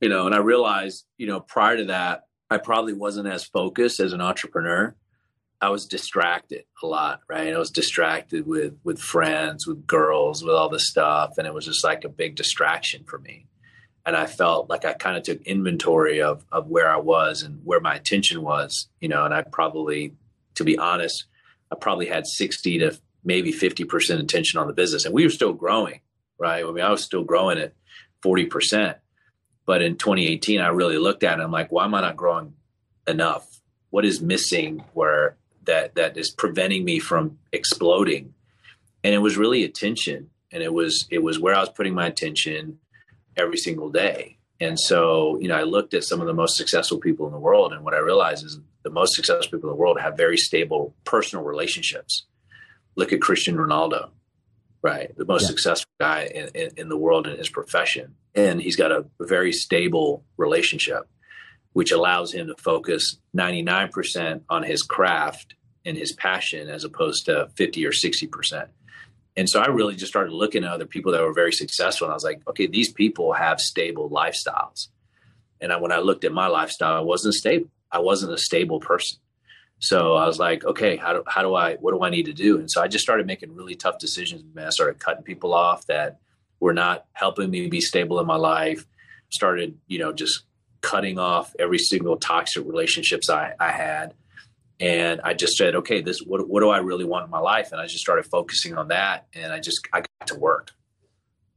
[0.00, 4.00] You know, and I realized, you know, prior to that, I probably wasn't as focused
[4.00, 4.94] as an entrepreneur.
[5.60, 7.54] I was distracted a lot, right?
[7.54, 11.64] I was distracted with with friends, with girls, with all this stuff, and it was
[11.64, 13.46] just like a big distraction for me.
[14.04, 17.60] And I felt like I kind of took inventory of of where I was and
[17.64, 19.24] where my attention was, you know.
[19.24, 20.12] And I probably,
[20.54, 21.24] to be honest,
[21.72, 25.30] I probably had sixty to maybe fifty percent attention on the business, and we were
[25.30, 26.00] still growing,
[26.38, 26.64] right?
[26.64, 27.74] I mean, I was still growing at
[28.22, 28.98] forty percent,
[29.66, 31.34] but in 2018, I really looked at it.
[31.34, 32.54] And I'm like, why am I not growing
[33.06, 33.60] enough?
[33.90, 34.84] What is missing?
[34.92, 35.36] Where
[35.66, 38.34] that that is preventing me from exploding
[39.02, 42.06] and it was really attention and it was it was where i was putting my
[42.06, 42.78] attention
[43.36, 46.98] every single day and so you know i looked at some of the most successful
[46.98, 49.80] people in the world and what i realized is the most successful people in the
[49.80, 52.26] world have very stable personal relationships
[52.96, 54.10] look at cristiano ronaldo
[54.82, 55.48] right the most yeah.
[55.48, 59.52] successful guy in, in, in the world in his profession and he's got a very
[59.52, 61.08] stable relationship
[61.74, 67.48] which allows him to focus 99% on his craft and his passion as opposed to
[67.56, 68.68] 50 or 60%.
[69.36, 72.06] And so I really just started looking at other people that were very successful.
[72.06, 74.88] And I was like, okay, these people have stable lifestyles.
[75.60, 77.68] And I, when I looked at my lifestyle, I wasn't stable.
[77.90, 79.18] I wasn't a stable person.
[79.78, 82.32] So I was like, okay, how do, how do I, what do I need to
[82.32, 82.58] do?
[82.58, 84.42] And so I just started making really tough decisions.
[84.54, 86.18] Man, I started cutting people off that
[86.60, 88.86] were not helping me be stable in my life.
[89.30, 90.44] Started, you know, just
[90.80, 94.14] cutting off every single toxic relationships I, I had.
[94.80, 97.72] And I just said, okay, this what what do I really want in my life?
[97.72, 100.72] And I just started focusing on that and I just I got to work.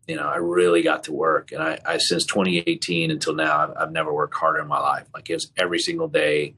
[0.08, 1.52] You know, I really got to work.
[1.52, 5.08] And I, I since 2018 until now, I've, I've never worked harder in my life.
[5.14, 6.56] Like it's every single day,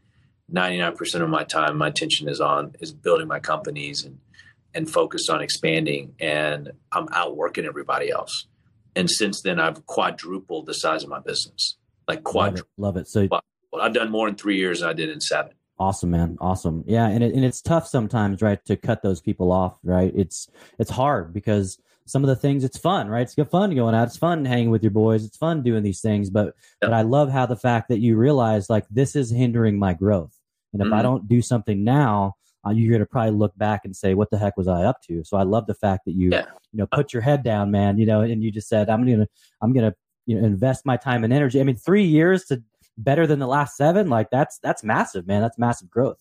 [0.54, 4.19] 99% of my time, my attention is on is building my companies and
[4.74, 6.13] and focused on expanding.
[6.19, 8.48] And I'm outworking everybody else.
[8.95, 11.78] And since then, I've quadrupled the size of my business
[12.10, 12.67] like quadruple.
[12.78, 13.00] Love it.
[13.02, 13.08] Love it.
[13.08, 15.54] So I've done more in three years than I did in seven.
[15.80, 16.38] Awesome, man.
[16.42, 16.84] Awesome.
[16.88, 20.12] Yeah, and it, and it's tough sometimes, right, to cut those people off, right?
[20.13, 23.22] It's it's hard because some of the things it's fun, right?
[23.22, 24.08] It's good fun going out.
[24.08, 25.24] It's fun hanging with your boys.
[25.24, 26.56] It's fun doing these things, but yep.
[26.82, 30.38] but I love how the fact that you realize like this is hindering my growth,
[30.74, 30.96] and if mm-hmm.
[30.96, 32.36] I don't do something now,
[32.68, 35.02] uh, you're going to probably look back and say, "What the heck was I up
[35.04, 36.46] to?" So I love the fact that you, yeah.
[36.74, 37.98] you know, put your head down, man.
[37.98, 39.28] You know, and you just said, "I'm gonna,
[39.62, 41.62] I'm gonna you know invest my time and energy.
[41.62, 42.62] I mean, three years to
[43.04, 45.42] better than the last seven, like that's that's massive, man.
[45.42, 46.18] That's massive growth.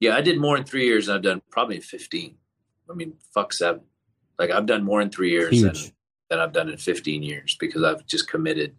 [0.00, 1.06] Yeah, I did more in three years.
[1.06, 2.36] Than I've done probably fifteen.
[2.90, 3.82] I mean, fuck seven.
[4.38, 5.74] Like I've done more in three years than,
[6.28, 8.74] than I've done in fifteen years because I've just committed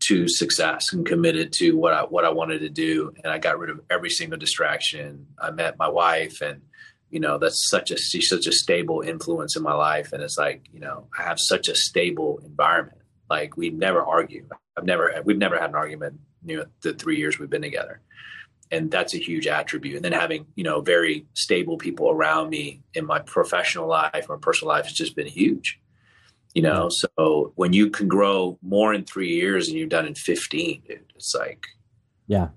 [0.00, 3.58] to success and committed to what I what I wanted to do, and I got
[3.58, 5.26] rid of every single distraction.
[5.40, 6.62] I met my wife, and
[7.10, 10.38] you know that's such a she's such a stable influence in my life, and it's
[10.38, 14.48] like you know I have such a stable environment like we never argue.
[14.76, 18.00] I've never we've never had an argument you know the three years we've been together.
[18.70, 19.96] And that's a huge attribute.
[19.96, 24.36] And then having, you know, very stable people around me in my professional life or
[24.36, 25.80] personal life has just been huge.
[26.54, 30.14] You know, so when you can grow more in three years than you've done in
[30.14, 31.66] 15, dude, it's like
[32.26, 32.48] Yeah.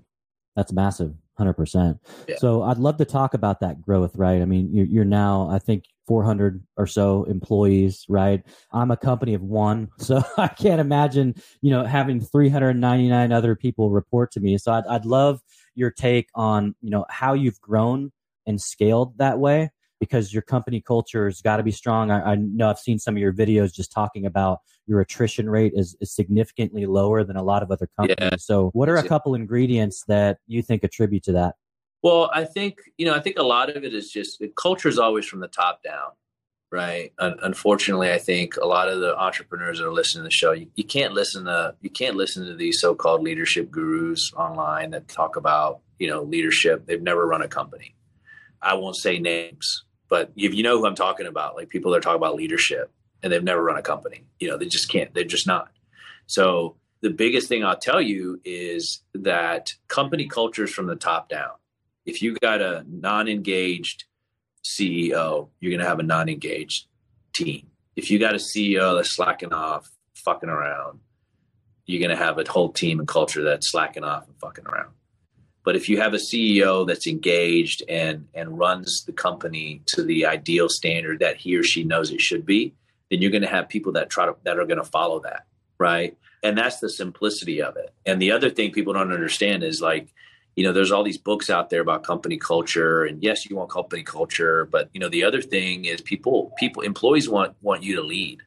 [0.54, 1.14] That's massive.
[1.40, 1.98] 100%.
[2.28, 2.36] Yeah.
[2.38, 4.42] So I'd love to talk about that growth, right?
[4.42, 8.42] I mean, you're, you're now, I think 400 or so employees, right?
[8.70, 13.88] I'm a company of one, so I can't imagine, you know, having 399 other people
[13.88, 14.58] report to me.
[14.58, 15.40] So I'd, I'd love
[15.74, 18.12] your take on, you know, how you've grown
[18.46, 19.70] and scaled that way
[20.00, 22.10] because your company culture has got to be strong.
[22.10, 25.72] I, I, know I've seen some of your videos just talking about your attrition rate
[25.74, 28.18] is, is significantly lower than a lot of other companies.
[28.20, 28.36] Yeah.
[28.36, 31.54] So, what are a couple ingredients that you think attribute to that?
[32.02, 34.98] Well, I think you know, I think a lot of it is just culture is
[34.98, 36.10] always from the top down,
[36.70, 37.12] right?
[37.18, 40.52] Un- unfortunately, I think a lot of the entrepreneurs that are listening to the show,
[40.52, 45.06] you, you can't listen to you can't listen to these so-called leadership gurus online that
[45.08, 46.86] talk about you know leadership.
[46.86, 47.94] They've never run a company.
[48.60, 52.02] I won't say names, but if you know who I'm talking about, like people that
[52.02, 52.90] talk about leadership
[53.22, 55.14] and they've never run a company, you know, they just can't.
[55.14, 55.70] They're just not.
[56.26, 61.28] So the biggest thing I'll tell you is that company culture is from the top
[61.28, 61.50] down
[62.04, 64.04] if you got a non-engaged
[64.64, 66.86] CEO, you're going to have a non-engaged
[67.32, 67.68] team.
[67.96, 71.00] If you got a CEO that's slacking off, fucking around,
[71.86, 74.92] you're going to have a whole team and culture that's slacking off and fucking around.
[75.64, 80.26] But if you have a CEO that's engaged and and runs the company to the
[80.26, 82.74] ideal standard that he or she knows it should be,
[83.10, 85.46] then you're going to have people that try to that are going to follow that,
[85.78, 86.16] right?
[86.42, 87.94] And that's the simplicity of it.
[88.04, 90.12] And the other thing people don't understand is like,
[90.56, 93.70] you know, there's all these books out there about company culture, and yes, you want
[93.70, 97.96] company culture, but you know, the other thing is people people employees want want you
[97.96, 98.42] to lead.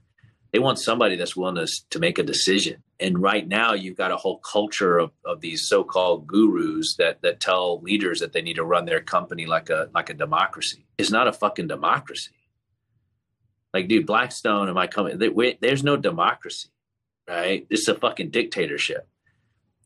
[0.51, 2.81] They want somebody that's willing to, to make a decision.
[2.97, 7.41] And right now you've got a whole culture of, of these so-called gurus that that
[7.41, 10.85] tell leaders that they need to run their company like a like a democracy.
[10.97, 12.31] It's not a fucking democracy.
[13.73, 16.69] Like dude blackstone and my company they, there's no democracy
[17.27, 17.65] right?
[17.69, 19.07] It's a fucking dictatorship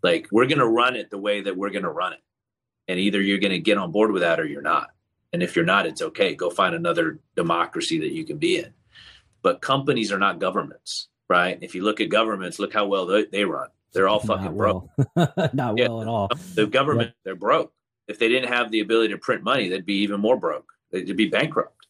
[0.04, 2.24] like we're going to run it the way that we're going to run it
[2.88, 4.90] and either you're going to get on board with that or you're not
[5.34, 8.74] and if you're not it's okay go find another democracy that you can be in
[9.42, 11.58] but companies are not governments right?
[11.62, 13.70] If you look at governments, look how well they, they run.
[13.94, 14.90] They're all fucking well.
[15.16, 15.54] broke.
[15.54, 15.88] Not yeah.
[15.88, 16.30] well at all.
[16.56, 17.72] The government, they're broke.
[18.08, 20.70] If they didn't have the ability to print money, they'd be even more broke.
[20.92, 21.88] They'd be bankrupt,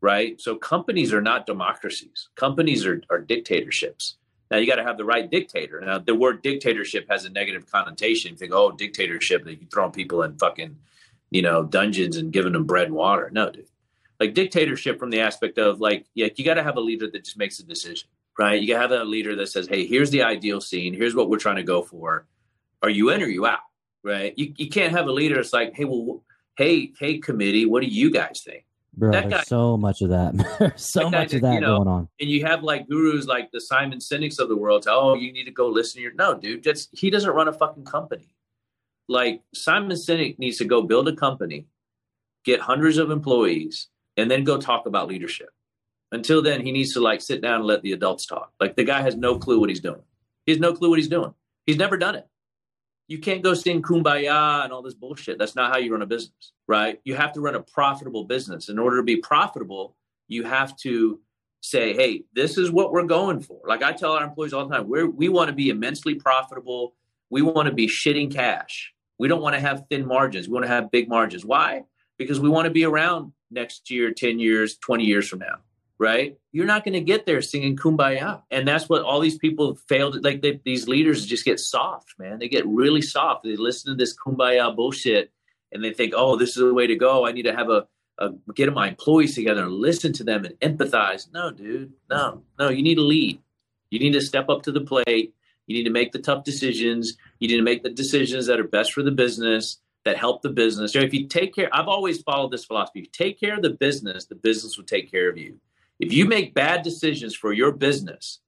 [0.00, 0.40] right?
[0.40, 2.28] So companies are not democracies.
[2.36, 4.16] Companies are, are dictatorships.
[4.50, 5.80] Now you got to have the right dictator.
[5.80, 8.32] Now the word dictatorship has a negative connotation.
[8.32, 10.76] You think, oh, dictatorship, that you throwing people in fucking,
[11.30, 13.30] you know, dungeons and giving them bread and water.
[13.32, 13.66] No, dude.
[14.20, 17.24] Like dictatorship from the aspect of like, yeah, you got to have a leader that
[17.24, 18.60] just makes a decision right?
[18.60, 20.94] You got to have a leader that says, "Hey, here's the ideal scene.
[20.94, 22.26] Here's what we're trying to go for.
[22.82, 23.60] Are you in or you out?"
[24.02, 24.34] Right?
[24.36, 26.22] You you can't have a leader that's like, "Hey, well,
[26.56, 28.64] hey, hey, committee, what do you guys think?"
[28.96, 30.72] Bro, that guy, so much of that.
[30.76, 32.08] so much of that you know, going on.
[32.18, 34.86] And you have like gurus like the Simon Sinek's of the world.
[34.88, 36.14] Oh, you need to go listen to your.
[36.14, 38.34] No, dude, that's he doesn't run a fucking company.
[39.08, 41.66] Like Simon Sinek needs to go build a company,
[42.44, 45.50] get hundreds of employees, and then go talk about leadership
[46.12, 48.52] until then, he needs to like sit down and let the adults talk.
[48.60, 50.02] Like the guy has no clue what he's doing.
[50.44, 51.34] He has no clue what he's doing.
[51.66, 52.26] He's never done it.
[53.08, 55.38] You can't go sing kumbaya and all this bullshit.
[55.38, 57.00] That's not how you run a business, right?
[57.04, 58.68] You have to run a profitable business.
[58.68, 61.20] In order to be profitable, you have to
[61.60, 63.60] say, hey, this is what we're going for.
[63.66, 66.94] Like I tell our employees all the time, we we want to be immensely profitable.
[67.30, 68.92] We want to be shitting cash.
[69.18, 70.48] We don't want to have thin margins.
[70.48, 71.44] We want to have big margins.
[71.44, 71.82] Why?
[72.18, 75.56] Because we want to be around next year, 10 years, 20 years from now
[75.98, 76.36] right?
[76.52, 78.42] You're not going to get there singing kumbaya.
[78.50, 80.22] And that's what all these people failed.
[80.24, 82.38] Like they, these leaders just get soft, man.
[82.38, 83.44] They get really soft.
[83.44, 85.32] They listen to this kumbaya bullshit
[85.72, 87.26] and they think, oh, this is the way to go.
[87.26, 87.86] I need to have a,
[88.18, 91.32] a get my employees together and listen to them and empathize.
[91.32, 92.68] No, dude, no, no.
[92.68, 93.40] You need to lead.
[93.90, 95.34] You need to step up to the plate.
[95.66, 97.16] You need to make the tough decisions.
[97.38, 100.50] You need to make the decisions that are best for the business that help the
[100.50, 100.94] business.
[100.94, 103.00] If you take care, I've always followed this philosophy.
[103.00, 105.58] If you take care of the business, the business will take care of you.
[105.98, 108.40] If you make bad decisions for your business,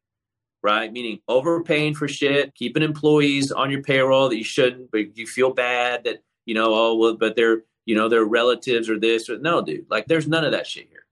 [0.63, 0.93] right?
[0.93, 5.53] Meaning overpaying for shit, keeping employees on your payroll that you shouldn't, but you feel
[5.53, 9.39] bad that, you know, oh, well, but they're, you know, their relatives or this or
[9.39, 9.87] no, dude.
[9.89, 11.07] Like there's none of that shit here.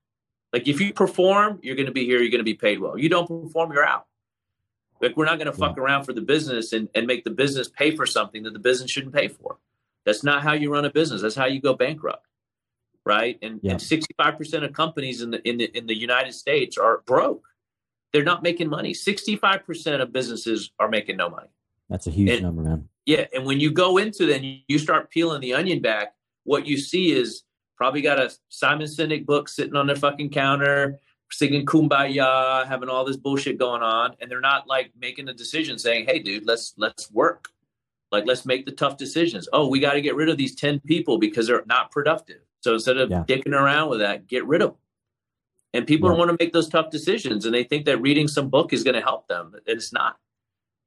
[0.53, 2.97] Like if you perform, you're going to be here, you're going to be paid well.
[2.97, 4.05] You don't perform, you're out.
[5.01, 7.67] Like we're not going to fuck around for the business and, and make the business
[7.67, 9.57] pay for something that the business shouldn't pay for.
[10.05, 11.21] That's not how you run a business.
[11.21, 12.26] That's how you go bankrupt
[13.07, 13.39] right?
[13.41, 13.71] And, yeah.
[13.71, 17.47] and 65% of companies in the, in the in the United States are broke.
[18.13, 18.93] They're not making money.
[18.93, 21.49] 65% of businesses are making no money.
[21.89, 22.89] That's a huge and, number, man.
[23.05, 26.77] Yeah, and when you go into then you start peeling the onion back, what you
[26.77, 27.43] see is
[27.77, 30.99] probably got a Simon Sinek book sitting on their fucking counter,
[31.31, 35.77] singing kumbaya, having all this bullshit going on, and they're not like making a decision
[35.77, 37.49] saying, "Hey, dude, let's let's work."
[38.11, 39.49] Like, let's make the tough decisions.
[39.51, 42.41] Oh, we got to get rid of these 10 people because they're not productive.
[42.61, 43.23] So instead of yeah.
[43.27, 44.77] dicking around with that, get rid of them.
[45.73, 46.11] And people yeah.
[46.13, 48.83] don't want to make those tough decisions, and they think that reading some book is
[48.83, 49.53] going to help them.
[49.65, 50.17] It's not.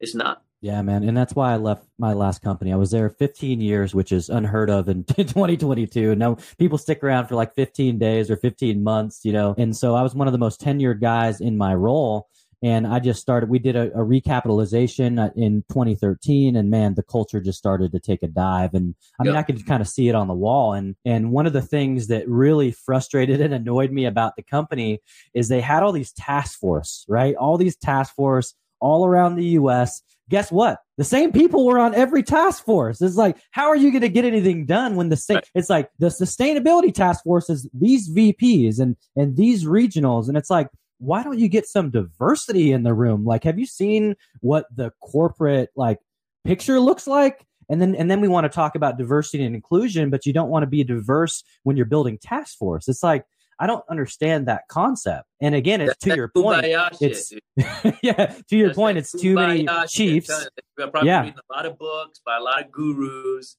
[0.01, 0.43] It's not.
[0.63, 2.71] Yeah, man, and that's why I left my last company.
[2.71, 6.15] I was there 15 years, which is unheard of in 2022.
[6.17, 9.55] Now people stick around for like 15 days or 15 months, you know.
[9.57, 12.29] And so I was one of the most tenured guys in my role
[12.63, 13.49] and I just started.
[13.49, 18.01] We did a, a, recapitalization uh, in 2013, and man, the culture just started to
[18.01, 18.75] take a dive.
[18.75, 20.75] And I mean, I could kind of see it on the wall.
[20.75, 25.01] And and one of the things that really frustrated and annoyed me about the company
[25.33, 27.35] is they had all these task force, right?
[27.35, 30.03] All these task force all around the U.S.
[30.29, 30.79] Guess what?
[30.97, 33.01] The same people were on every task force.
[33.01, 35.37] It's like, how are you going to get anything done when the same?
[35.37, 35.51] Right.
[35.55, 40.51] It's like the sustainability task force is these VPs and and these regionals, and it's
[40.51, 40.69] like
[41.01, 43.25] why don't you get some diversity in the room?
[43.25, 45.99] Like, have you seen what the corporate like
[46.45, 47.47] picture looks like?
[47.69, 50.51] And then and then we want to talk about diversity and inclusion, but you don't
[50.51, 52.87] want to be diverse when you're building task force.
[52.89, 53.25] It's like
[53.59, 55.27] I don't understand that concept.
[55.41, 56.67] And again, it's to your point.
[57.01, 57.33] It's
[58.03, 58.99] yeah, to your point.
[58.99, 60.49] It's too many chiefs.
[60.77, 63.57] Probably yeah, a lot of books by a lot of gurus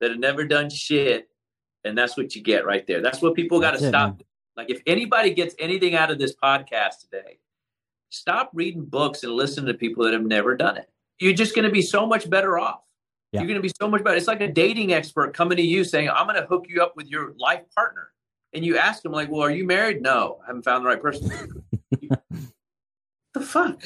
[0.00, 1.28] that have never done shit,
[1.84, 3.00] and that's what you get right there.
[3.00, 4.22] That's what people got to stop.
[4.56, 7.38] Like if anybody gets anything out of this podcast today,
[8.10, 10.90] stop reading books and listen to people that have never done it.
[11.18, 12.80] You're just going to be so much better off.
[13.32, 13.40] Yeah.
[13.40, 14.16] You're going to be so much better.
[14.16, 16.96] It's like a dating expert coming to you saying, "I'm going to hook you up
[16.96, 18.12] with your life partner,"
[18.52, 21.00] and you ask them like, "Well, are you married?" No, I haven't found the right
[21.00, 21.64] person.
[23.32, 23.82] the fuck?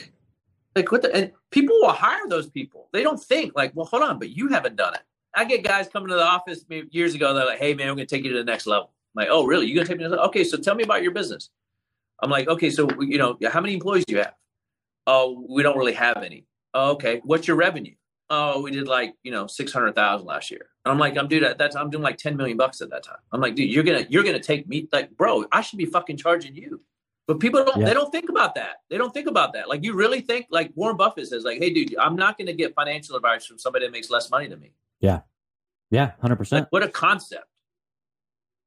[0.75, 1.15] Like what the?
[1.15, 2.89] And people will hire those people.
[2.93, 5.03] They don't think like, "Well, hold on, but you haven't done it."
[5.33, 7.33] I get guys coming to the office years ago.
[7.33, 9.29] They're like, "Hey, man, I'm going to take you to the next level." I'm like,
[9.31, 9.67] "Oh, really?
[9.67, 11.51] You to take me to Okay, so tell me about your business."
[12.23, 14.35] I'm like, "Okay, so you know, how many employees do you have?"
[15.07, 16.47] Oh, we don't really have any.
[16.75, 17.21] Oh, okay.
[17.25, 17.95] What's your revenue?
[18.29, 20.69] Oh, we did like you know six hundred thousand last year.
[20.85, 22.91] And I'm like, I'm dude, at that time, I'm doing like ten million bucks at
[22.91, 23.19] that time.
[23.33, 26.17] I'm like, dude, you're gonna you're gonna take me like, bro, I should be fucking
[26.17, 26.83] charging you.
[27.29, 27.87] But people don't yeah.
[27.87, 28.83] they don't think about that.
[28.91, 29.69] They don't think about that.
[29.69, 32.75] Like you really think like Warren Buffett says, like, hey, dude, I'm not gonna get
[32.75, 34.73] financial advice from somebody that makes less money than me.
[35.01, 35.21] Yeah.
[35.91, 36.65] Yeah, hundred percent.
[36.65, 37.47] Like, what a concept.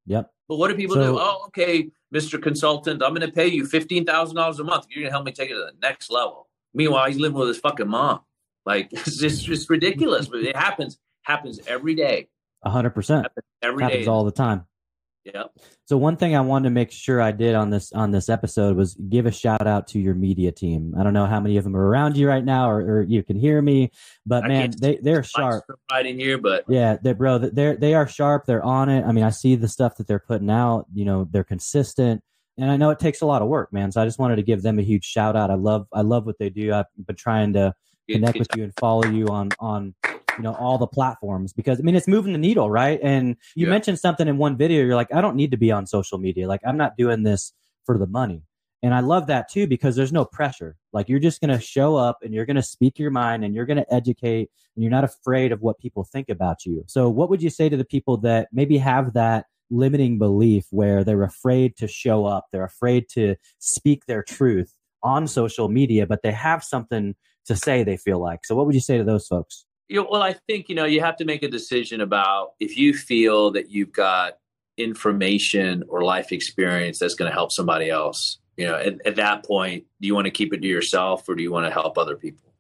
[0.05, 0.31] Yep.
[0.49, 1.19] But what do people so, do?
[1.19, 2.41] Oh, okay, Mr.
[2.41, 4.87] Consultant, I'm going to pay you fifteen thousand dollars a month.
[4.89, 6.49] You're going to help me take it to the next level.
[6.73, 8.21] Meanwhile, he's living with his fucking mom.
[8.65, 12.27] Like it's just, just ridiculous, but it happens happens every day.
[12.63, 13.27] A hundred percent.
[13.61, 14.11] Every happens day.
[14.11, 14.65] all the time.
[15.33, 15.43] Yeah.
[15.85, 18.75] So one thing I wanted to make sure I did on this on this episode
[18.77, 20.93] was give a shout out to your media team.
[20.97, 23.23] I don't know how many of them are around you right now, or, or you
[23.23, 23.91] can hear me,
[24.25, 25.65] but I man, they they're sharp.
[25.91, 28.45] Right in here, but yeah, they bro, they're they are sharp.
[28.45, 29.03] They're on it.
[29.05, 30.85] I mean, I see the stuff that they're putting out.
[30.93, 32.21] You know, they're consistent,
[32.57, 33.91] and I know it takes a lot of work, man.
[33.91, 35.49] So I just wanted to give them a huge shout out.
[35.51, 36.73] I love I love what they do.
[36.73, 37.73] I've been trying to
[38.09, 41.83] connect with you and follow you on on you know all the platforms because I
[41.83, 42.99] mean it's moving the needle, right?
[43.01, 43.71] And you yeah.
[43.71, 44.83] mentioned something in one video.
[44.83, 46.47] You're like, I don't need to be on social media.
[46.47, 47.53] Like I'm not doing this
[47.85, 48.43] for the money.
[48.81, 50.77] And I love that too because there's no pressure.
[50.93, 53.53] Like you're just going to show up and you're going to speak your mind and
[53.53, 56.83] you're going to educate and you're not afraid of what people think about you.
[56.87, 61.03] So, what would you say to the people that maybe have that limiting belief where
[61.03, 66.21] they're afraid to show up, they're afraid to speak their truth on social media, but
[66.23, 67.15] they have something
[67.49, 68.45] to say they feel like?
[68.45, 69.65] So, what would you say to those folks?
[69.87, 72.77] You know, well, I think you know you have to make a decision about if
[72.77, 74.37] you feel that you've got
[74.79, 78.39] information or life experience that's going to help somebody else.
[78.57, 81.35] You know, at, at that point, do you want to keep it to yourself or
[81.35, 82.53] do you want to help other people?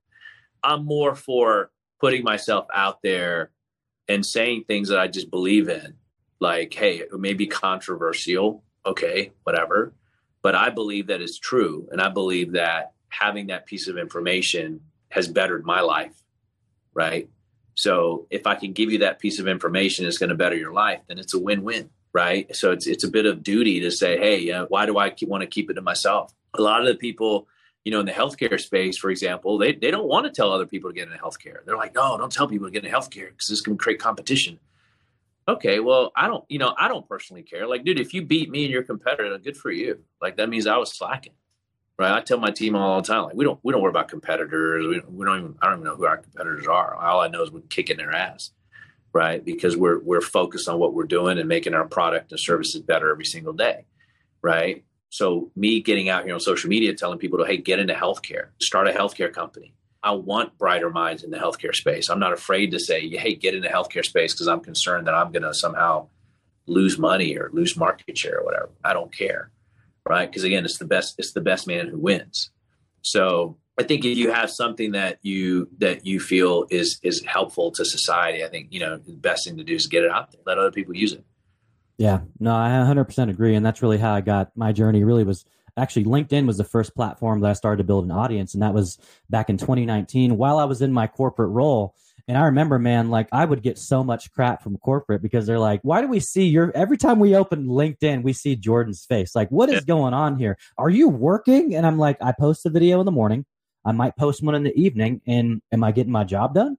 [0.63, 3.51] I'm more for putting myself out there
[4.07, 5.95] and saying things that I just believe in.
[6.39, 8.63] Like, hey, it may be controversial.
[8.85, 9.93] Okay, whatever.
[10.41, 11.87] But I believe that it's true.
[11.91, 16.19] And I believe that having that piece of information has bettered my life
[16.93, 17.29] right?
[17.75, 20.73] So if I can give you that piece of information that's going to better your
[20.73, 22.53] life, then it's a win-win, right?
[22.55, 25.29] So it's it's a bit of duty to say, hey, uh, why do I keep,
[25.29, 26.33] want to keep it to myself?
[26.57, 27.47] A lot of the people,
[27.85, 30.65] you know, in the healthcare space, for example, they they don't want to tell other
[30.65, 31.63] people to get into healthcare.
[31.65, 34.59] They're like, no, don't tell people to get into healthcare because this can create competition.
[35.47, 37.65] Okay, well, I don't, you know, I don't personally care.
[37.65, 39.99] Like, dude, if you beat me and your competitor, good for you.
[40.21, 41.33] Like that means I was slacking
[41.99, 42.13] right?
[42.13, 44.87] I tell my team all the time, like we don't we don't worry about competitors.
[44.87, 46.95] We, we don't even I don't even know who our competitors are.
[46.95, 48.51] All I know is we're kicking their ass,
[49.13, 49.43] right?
[49.43, 53.11] Because we're we're focused on what we're doing and making our product and services better
[53.11, 53.85] every single day,
[54.41, 54.85] right?
[55.09, 58.47] So me getting out here on social media telling people to hey get into healthcare,
[58.61, 59.73] start a healthcare company.
[60.01, 62.09] I want brighter minds in the healthcare space.
[62.09, 65.33] I'm not afraid to say hey get into healthcare space because I'm concerned that I'm
[65.33, 66.07] going to somehow
[66.65, 68.69] lose money or lose market share or whatever.
[68.85, 69.51] I don't care
[70.09, 70.29] right?
[70.29, 72.49] Because again, it's the best it's the best man who wins.
[73.01, 77.71] So I think if you have something that you that you feel is is helpful
[77.71, 80.31] to society, I think you know the best thing to do is get it out
[80.31, 81.23] there, let other people use it.
[81.97, 85.03] Yeah, no, I 100% agree, and that's really how I got my journey.
[85.03, 85.45] Really was
[85.77, 88.73] actually LinkedIn was the first platform that I started to build an audience, and that
[88.73, 88.97] was
[89.29, 91.95] back in 2019 while I was in my corporate role.
[92.29, 95.57] And I remember, man, like I would get so much crap from corporate because they're
[95.57, 99.33] like, why do we see your every time we open LinkedIn, we see Jordan's face?
[99.33, 100.55] Like, what is going on here?
[100.77, 101.73] Are you working?
[101.73, 103.47] And I'm like, I post a video in the morning.
[103.83, 105.21] I might post one in the evening.
[105.25, 106.77] And am I getting my job done?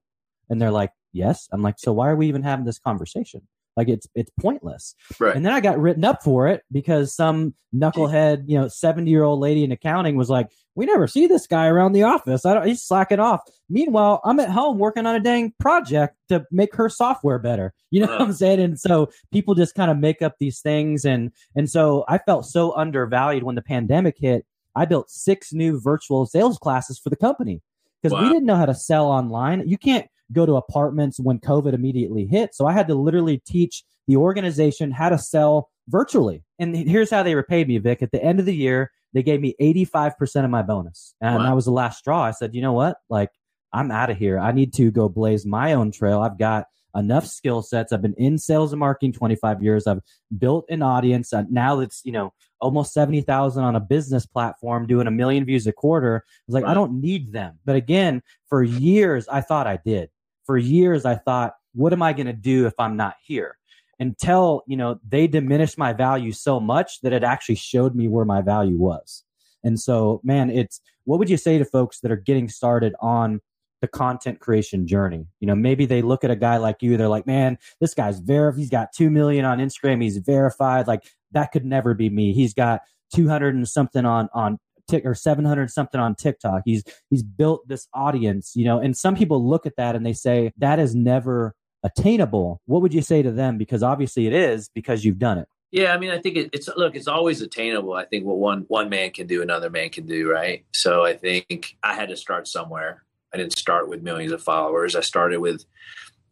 [0.49, 1.49] And they're like, yes.
[1.51, 3.41] I'm like, so why are we even having this conversation?
[3.77, 4.95] Like it's it's pointless.
[5.19, 5.35] Right.
[5.35, 9.23] And then I got written up for it because some knucklehead, you know, 70 year
[9.23, 12.45] old lady in accounting was like, we never see this guy around the office.
[12.45, 13.41] I don't, he's slacking off.
[13.69, 17.73] Meanwhile, I'm at home working on a dang project to make her software better.
[17.91, 18.59] You know uh what I'm saying?
[18.59, 21.05] And so people just kind of make up these things.
[21.05, 24.45] And, and so I felt so undervalued when the pandemic hit.
[24.75, 27.61] I built six new virtual sales classes for the company
[28.01, 28.23] because wow.
[28.23, 29.67] we didn't know how to sell online.
[29.67, 32.53] You can't go to apartments when COVID immediately hit.
[32.53, 36.43] So I had to literally teach the organization how to sell virtually.
[36.59, 38.01] And here's how they repaid me, Vic.
[38.01, 41.15] At the end of the year, they gave me 85% of my bonus.
[41.21, 41.43] And wow.
[41.43, 42.23] that was the last straw.
[42.23, 42.97] I said, you know what?
[43.09, 43.29] Like,
[43.73, 44.39] I'm out of here.
[44.39, 46.19] I need to go blaze my own trail.
[46.19, 46.65] I've got
[46.95, 47.91] enough skill sets.
[47.91, 49.87] I've been in sales and marketing 25 years.
[49.87, 50.01] I've
[50.37, 51.31] built an audience.
[51.31, 55.67] Uh, now it's, you know, almost 70,000 on a business platform doing a million views
[55.67, 56.23] a quarter.
[56.25, 56.71] I was like, right.
[56.71, 57.59] I don't need them.
[57.65, 60.09] But again, for years, I thought I did.
[60.51, 63.57] For years, I thought, what am I going to do if I'm not here?
[64.01, 68.25] Until, you know, they diminished my value so much that it actually showed me where
[68.25, 69.23] my value was.
[69.63, 73.39] And so, man, it's what would you say to folks that are getting started on
[73.79, 75.25] the content creation journey?
[75.39, 78.19] You know, maybe they look at a guy like you, they're like, man, this guy's
[78.19, 78.59] verified.
[78.59, 80.03] He's got 2 million on Instagram.
[80.03, 80.85] He's verified.
[80.85, 82.33] Like, that could never be me.
[82.33, 82.81] He's got
[83.15, 84.59] 200 and something on, on,
[84.91, 86.63] Tick or 700 something on TikTok.
[86.65, 90.13] He's he's built this audience, you know, and some people look at that and they
[90.13, 92.61] say that is never attainable.
[92.65, 95.47] What would you say to them because obviously it is because you've done it.
[95.71, 97.93] Yeah, I mean, I think it, it's look, it's always attainable.
[97.93, 100.65] I think what one one man can do, another man can do, right?
[100.73, 103.03] So I think I had to start somewhere.
[103.33, 104.97] I didn't start with millions of followers.
[104.97, 105.63] I started with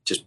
[0.04, 0.26] just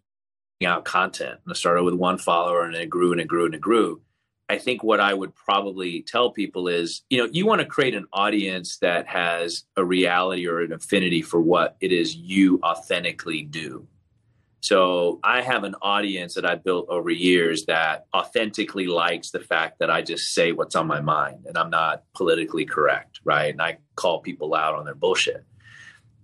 [0.65, 1.41] out content.
[1.45, 4.01] And I started with one follower, and it grew and it grew and it grew.
[4.49, 7.95] I think what I would probably tell people is, you know, you want to create
[7.95, 13.43] an audience that has a reality or an affinity for what it is you authentically
[13.43, 13.87] do.
[14.63, 19.81] So I have an audience that I built over years that authentically likes the fact
[19.81, 23.53] that I just say what's on my mind and I'm not politically correct, right?
[23.53, 25.45] And I call people out on their bullshit.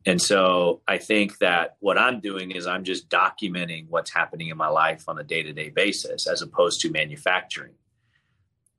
[0.06, 4.56] And so I think that what I'm doing is I'm just documenting what's happening in
[4.56, 7.74] my life on a day to day basis as opposed to manufacturing,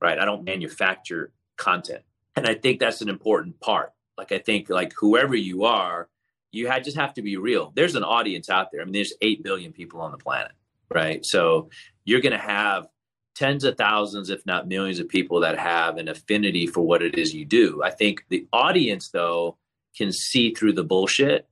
[0.02, 0.20] right?
[0.20, 0.46] I don't mm-hmm.
[0.46, 2.04] manufacture content.
[2.36, 3.94] And I think that's an important part.
[4.18, 6.10] Like, I think, like, whoever you are,
[6.52, 7.72] you had just have to be real.
[7.76, 8.82] There's an audience out there.
[8.82, 10.52] I mean, there's 8 billion people on the planet,
[10.94, 11.26] right?
[11.26, 11.70] So
[12.06, 12.88] you're going to have
[13.36, 17.18] tens of thousands, if not millions of people that have an affinity for what it
[17.18, 17.82] is you do.
[17.84, 19.58] I think the audience, though,
[19.96, 21.48] can see through the bullshit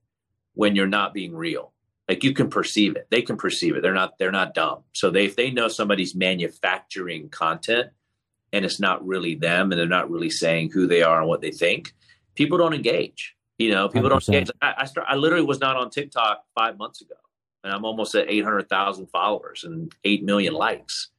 [0.53, 1.73] when you're not being real.
[2.09, 3.07] Like you can perceive it.
[3.11, 3.81] They can perceive it.
[3.81, 4.83] They're not they're not dumb.
[4.93, 7.89] So they if they know somebody's manufacturing content
[8.53, 11.41] and it's not really them and they're not really saying who they are and what
[11.41, 11.93] they think,
[12.35, 13.35] people don't engage.
[13.57, 14.31] You know, people 100%.
[14.31, 14.51] don't.
[14.61, 15.07] I, I start.
[15.09, 17.15] I literally was not on TikTok five months ago,
[17.63, 21.09] and I'm almost at eight hundred thousand followers and eight million likes.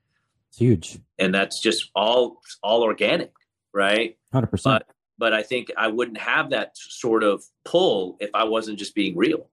[0.51, 3.33] It's huge, and that's just all all organic,
[3.75, 4.17] right?
[4.33, 4.85] Hundred percent.
[5.19, 9.17] But I think I wouldn't have that sort of pull if I wasn't just being
[9.17, 9.51] real.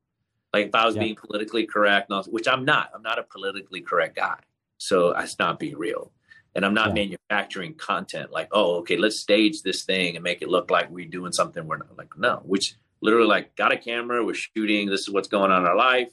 [0.53, 1.01] Like if I was yeah.
[1.01, 2.91] being politically correct, which I'm not.
[2.93, 4.37] I'm not a politically correct guy,
[4.77, 6.11] so that's not being real.
[6.55, 6.93] And I'm not yeah.
[6.93, 11.05] manufacturing content like, oh, okay, let's stage this thing and make it look like we're
[11.05, 11.97] doing something we're not.
[11.97, 14.89] Like, no, which literally like got a camera, we're shooting.
[14.89, 16.09] This is what's going on in our life.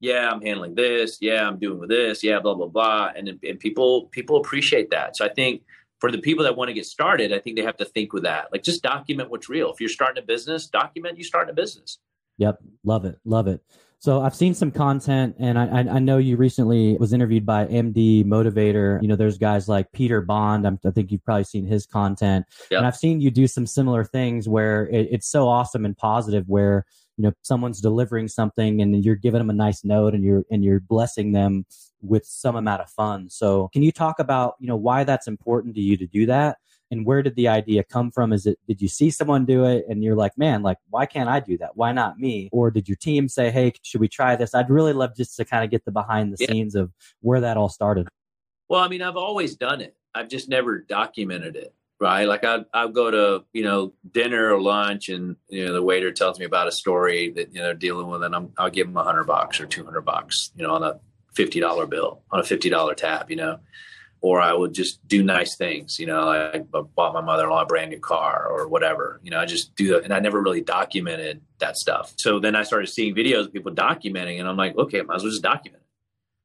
[0.00, 1.18] Yeah, I'm handling this.
[1.20, 2.24] Yeah, I'm doing with this.
[2.24, 3.12] Yeah, blah blah blah.
[3.14, 5.16] And and people people appreciate that.
[5.16, 5.62] So I think
[5.98, 8.24] for the people that want to get started, I think they have to think with
[8.24, 8.52] that.
[8.52, 9.72] Like just document what's real.
[9.72, 11.98] If you're starting a business, document you starting a business.
[12.38, 13.62] Yep, love it, love it.
[13.98, 18.22] So I've seen some content, and I, I know you recently was interviewed by MD
[18.24, 19.00] Motivator.
[19.00, 20.66] You know, there's guys like Peter Bond.
[20.66, 22.78] I'm, i think you've probably seen his content, yep.
[22.78, 26.44] and I've seen you do some similar things where it, it's so awesome and positive.
[26.48, 26.84] Where
[27.16, 30.62] you know someone's delivering something, and you're giving them a nice note, and you're and
[30.62, 31.64] you're blessing them
[32.02, 33.30] with some amount of fun.
[33.30, 36.58] So can you talk about you know why that's important to you to do that?
[36.94, 38.32] And where did the idea come from?
[38.32, 41.28] Is it did you see someone do it and you're like man like why can't
[41.28, 41.76] i do that?
[41.76, 42.48] Why not me?
[42.52, 44.54] Or did your team say hey should we try this?
[44.54, 46.48] I'd really love just to kind of get the behind the yeah.
[46.48, 48.08] scenes of where that all started.
[48.68, 49.96] Well i mean i've always done it.
[50.14, 52.26] I've just never documented it right?
[52.26, 56.12] Like i i go to you know dinner or lunch and you know the waiter
[56.12, 58.96] tells me about a story that you know dealing with and i will give them
[58.96, 61.00] a hundred bucks or 200 bucks you know on a
[61.34, 63.58] $50 bill on a $50 tab you know
[64.24, 65.98] or I would just do nice things.
[65.98, 69.20] You know, like I, bought my mother-in-law a brand new car or whatever.
[69.22, 72.14] You know, I just do that, and I never really documented that stuff.
[72.16, 75.16] So then I started seeing videos of people documenting, and I'm like, okay, I might
[75.16, 75.88] as well just document it.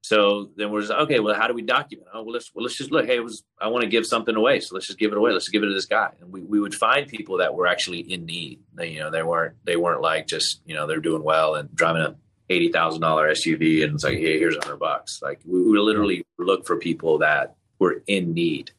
[0.02, 1.22] So then we're just okay.
[1.22, 2.10] Well, how do we document?
[2.14, 3.06] Oh, well, let's well let's just look.
[3.06, 5.32] Hey, it was I want to give something away, so let's just give it away.
[5.32, 8.00] Let's give it to this guy, and we, we would find people that were actually
[8.00, 8.60] in need.
[8.74, 11.74] They, you know, they weren't they weren't like just you know they're doing well and
[11.74, 12.16] driving a
[12.50, 15.22] eighty thousand dollar SUV, and it's like, hey, here's a hundred bucks.
[15.22, 18.72] Like we, we literally look for people that were in need.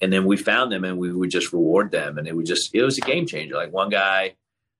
[0.00, 2.18] And then we found them and we would just reward them.
[2.18, 3.54] And it would just, it was a game changer.
[3.54, 4.34] Like one guy,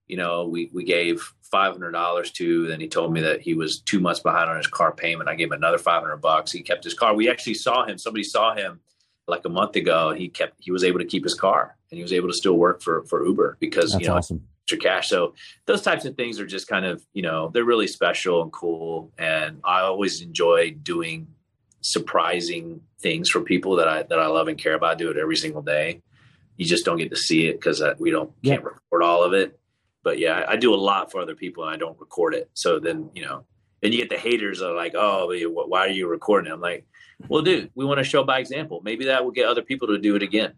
[0.09, 4.01] you know, we, we gave $500 to, then he told me that he was two
[4.01, 5.29] months behind on his car payment.
[5.29, 6.51] I gave him another 500 bucks.
[6.51, 7.15] He kept his car.
[7.15, 7.99] We actually saw him.
[7.99, 8.81] Somebody saw him
[9.29, 10.13] like a month ago.
[10.13, 12.55] He kept, he was able to keep his car and he was able to still
[12.55, 14.43] work for, for Uber because, That's you know, awesome.
[14.65, 15.09] extra cash.
[15.09, 15.35] So
[15.67, 19.13] those types of things are just kind of, you know, they're really special and cool.
[19.19, 21.29] And I always enjoy doing
[21.83, 24.93] surprising things for people that I that I love and care about.
[24.93, 26.01] I do it every single day.
[26.57, 28.55] You just don't get to see it because uh, we don't yeah.
[28.55, 29.59] can't record all of it.
[30.03, 32.51] But yeah, I do a lot for other people and I don't record it.
[32.55, 33.45] So then you know,
[33.83, 35.33] And you get the haters are like, oh,
[35.69, 36.53] why are you recording?
[36.53, 36.87] I'm like,
[37.29, 38.81] well, dude, we want to show by example.
[38.85, 40.55] Maybe that will get other people to do it again.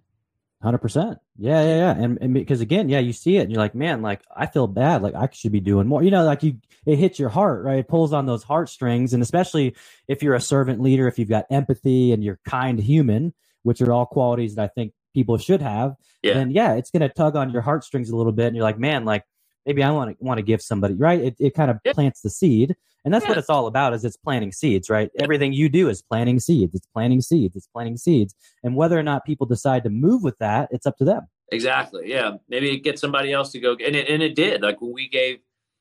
[0.65, 1.19] Hundred percent.
[1.37, 2.03] Yeah, yeah, yeah.
[2.03, 4.67] And, and because again, yeah, you see it and you're like, man, like I feel
[4.67, 5.03] bad.
[5.03, 6.03] Like I should be doing more.
[6.03, 6.57] You know, like you,
[6.87, 7.81] it hits your heart, right?
[7.81, 9.13] It pulls on those heartstrings.
[9.13, 9.77] And especially
[10.09, 13.93] if you're a servant leader, if you've got empathy and you're kind human, which are
[13.93, 16.33] all qualities that I think people should have, yeah.
[16.33, 18.47] then yeah, it's going to tug on your heartstrings a little bit.
[18.47, 19.25] And you're like, man, like
[19.67, 21.21] maybe I want to want to give somebody, right?
[21.21, 21.93] It, it kind of yeah.
[21.93, 22.77] plants the seed.
[23.05, 23.31] And that's yeah.
[23.31, 25.11] what it's all about is it's planting seeds, right?
[25.21, 26.75] Everything you do is planting seeds.
[26.75, 27.55] It's planting seeds.
[27.55, 28.35] It's planting seeds.
[28.63, 31.29] And whether or not people decide to move with that, it's up to them.
[31.53, 32.11] Exactly.
[32.11, 32.37] Yeah.
[32.49, 33.73] Maybe get somebody else to go.
[33.73, 34.63] And it, and it did.
[34.63, 35.41] Like when we gave,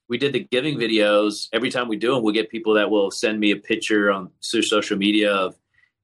[0.10, 3.10] we did the giving videos, every time we do them, we'll get people that will
[3.10, 5.56] send me a picture on social media of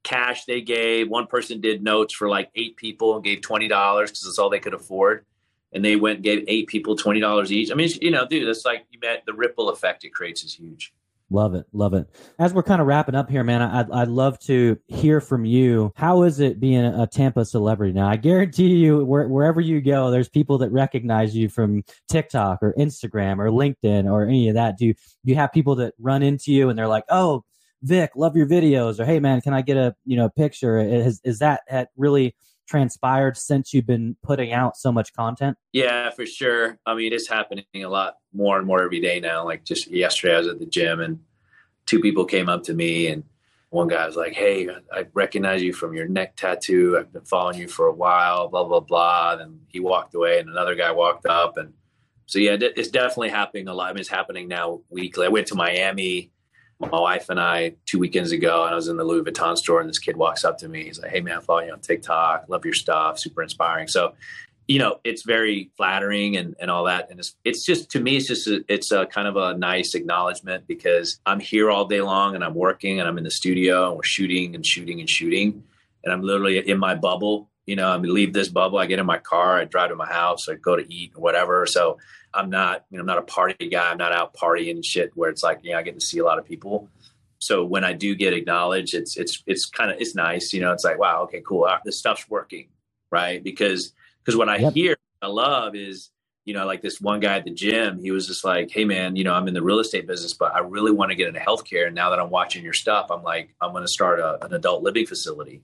[0.06, 1.10] cash they gave.
[1.10, 4.60] One person did notes for like eight people and gave $20 because that's all they
[4.60, 5.26] could afford
[5.74, 7.72] and they went and gave eight people twenty dollars each.
[7.72, 10.54] I mean, you know, dude, that's like you met the ripple effect it creates is
[10.54, 10.94] huge.
[11.32, 11.68] Love it.
[11.74, 12.08] Love it.
[12.40, 15.94] As we're kind of wrapping up here, man, I'd, I'd love to hear from you.
[15.96, 18.10] How is it being a Tampa celebrity now?
[18.10, 22.74] I guarantee you, where, wherever you go, there's people that recognize you from TikTok or
[22.80, 24.80] Instagram or LinkedIn or any of that.
[24.80, 27.44] Do you, you have people that run into you and they're like, oh,
[27.84, 30.80] Vic, love your videos, or hey, man, can I get a you know picture?
[30.80, 31.62] Is is that
[31.96, 32.36] really
[32.70, 35.58] transpired since you've been putting out so much content?
[35.74, 36.78] Yeah, for sure.
[36.86, 39.46] I mean, it's happening a lot more and more every day now.
[39.46, 41.20] Like just yesterday, I was at the gym and
[41.86, 43.24] two people came up to me and
[43.70, 46.98] one guy was like, Hey, I recognize you from your neck tattoo.
[46.98, 49.38] I've been following you for a while, blah, blah, blah.
[49.40, 51.58] And he walked away and another guy walked up.
[51.58, 51.74] And
[52.26, 53.90] so, yeah, it's definitely happening a lot.
[53.90, 55.26] I mean, it's happening now weekly.
[55.26, 56.32] I went to Miami
[56.80, 59.82] my wife and I two weekends ago, and I was in the Louis Vuitton store,
[59.82, 60.86] and this kid walks up to me.
[60.86, 62.46] He's like, "Hey man, I follow you on TikTok.
[62.48, 63.20] Love your stuff.
[63.20, 64.14] Super inspiring." So,
[64.68, 68.16] you know, it's very flattering and and all that, and it's it's just to me,
[68.18, 72.02] it's just a, it's a kind of a nice acknowledgement because I'm here all day
[72.02, 75.10] long and I'm working and I'm in the studio and we're shooting and shooting and
[75.10, 75.64] shooting,
[76.04, 77.50] and I'm literally in my bubble.
[77.66, 78.80] You know, I leave this bubble.
[78.80, 79.60] I get in my car.
[79.60, 80.48] I drive to my house.
[80.48, 81.66] I go to eat or whatever.
[81.68, 82.00] So
[82.34, 83.92] I'm not, you know, I'm not a party guy.
[83.92, 86.40] I'm not out partying shit where it's like, yeah, I get to see a lot
[86.40, 86.90] of people.
[87.40, 90.74] So when I do get acknowledged, it's it's it's kind of it's nice, you know.
[90.74, 91.70] It's like, wow, okay, cool.
[91.86, 92.68] This stuff's working,
[93.12, 93.42] right?
[93.42, 94.74] Because because what I yep.
[94.74, 96.12] hear, I love is,
[96.44, 98.00] you know, like this one guy at the gym.
[98.00, 100.54] He was just like, hey man, you know, I'm in the real estate business, but
[100.54, 101.88] I really want to get into healthcare.
[101.88, 104.54] And now that I'm watching your stuff, I'm like, I'm going to start a, an
[104.54, 105.62] adult living facility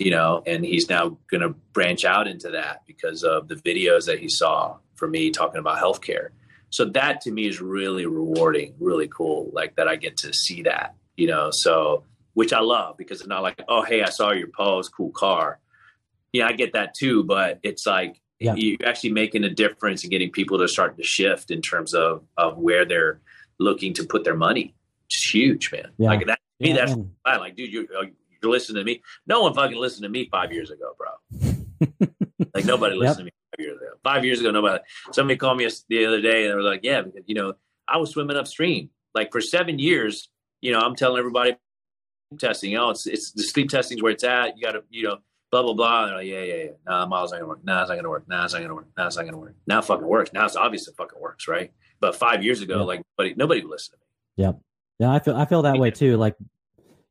[0.00, 4.06] you know, and he's now going to branch out into that because of the videos
[4.06, 6.28] that he saw for me talking about healthcare.
[6.68, 9.50] So that to me is really rewarding, really cool.
[9.52, 13.28] Like that I get to see that, you know, so which I love because it's
[13.28, 15.58] not like, oh, hey, I saw your post, cool car.
[16.32, 18.54] Yeah, I get that too, but it's like yeah.
[18.54, 22.22] you're actually making a difference in getting people to start to shift in terms of
[22.36, 23.20] of where they're
[23.58, 24.74] looking to put their money.
[25.08, 25.90] It's huge, man.
[25.98, 26.10] Yeah.
[26.10, 26.38] Like that.
[26.60, 26.94] Me, yeah, that's
[27.24, 27.72] I like, dude.
[27.72, 28.04] You're, uh,
[28.40, 29.02] you're listening to me.
[29.26, 32.06] No one fucking listened to me five years ago, bro.
[32.54, 33.16] like nobody listened yep.
[33.16, 33.29] to me
[34.04, 34.50] five years ago.
[34.50, 34.82] Five years ago, nobody.
[35.12, 37.54] Somebody called me the other day and they were like, "Yeah, because, you know,
[37.88, 38.90] I was swimming upstream.
[39.14, 40.30] Like for seven years,
[40.60, 41.56] you know, I'm telling everybody
[42.38, 42.76] testing.
[42.76, 44.56] Oh, it's it's the sleep testing is where it's at.
[44.56, 45.18] You got to, you know,
[45.50, 46.04] blah blah blah.
[46.06, 46.70] And like, yeah, yeah, yeah.
[46.86, 47.64] Nah, miles not gonna work.
[47.64, 48.24] Nah, it's not gonna work.
[48.28, 48.86] Nah, it's not gonna work.
[48.96, 49.54] Nah, it's not gonna work.
[49.66, 50.32] Now it fucking works.
[50.32, 51.72] Now it's obvious it fucking works, right?
[52.00, 54.44] But five years ago, like, nobody, nobody listened to me.
[54.46, 54.60] Yep.
[55.00, 56.16] Yeah, I feel I feel that way too.
[56.16, 56.36] Like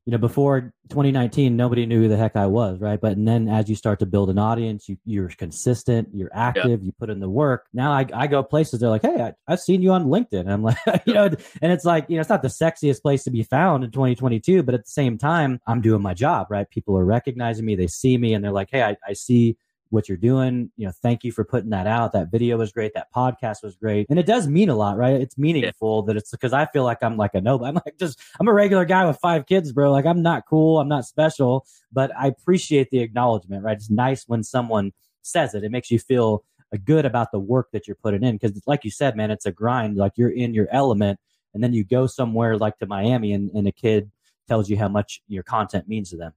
[0.05, 2.99] you know, before 2019, nobody knew who the heck I was, right?
[2.99, 6.83] But and then as you start to build an audience, you, you're consistent, you're active,
[6.83, 7.67] you put in the work.
[7.73, 10.41] Now I, I go places, they're like, hey, I, have seen you on LinkedIn.
[10.41, 11.25] And I'm like, you know,
[11.61, 14.63] and it's like, you know, it's not the sexiest place to be found in 2022,
[14.63, 16.69] but at the same time, I'm doing my job, right?
[16.69, 19.57] People are recognizing me, they see me, and they're like, hey, I, I see
[19.89, 20.71] what you're doing.
[20.77, 22.13] You know, thank you for putting that out.
[22.13, 22.93] That video was great.
[22.93, 24.07] That podcast was great.
[24.09, 25.19] And it does mean a lot, right?
[25.19, 26.13] It's meaningful yeah.
[26.13, 28.53] that it's because I feel like I'm like a no, I'm like just, I'm a
[28.53, 29.91] regular guy with five kids, bro.
[29.91, 30.79] Like I'm not cool.
[30.79, 33.77] I'm not special, but I appreciate the acknowledgement, right?
[33.77, 35.63] It's nice when someone says it.
[35.63, 38.37] It makes you feel uh, good about the work that you're putting in.
[38.39, 39.97] Cause like you said, man, it's a grind.
[39.97, 41.19] Like you're in your element
[41.53, 44.11] and then you go somewhere like to Miami and, and a kid
[44.47, 46.33] tells you how much your content means to them.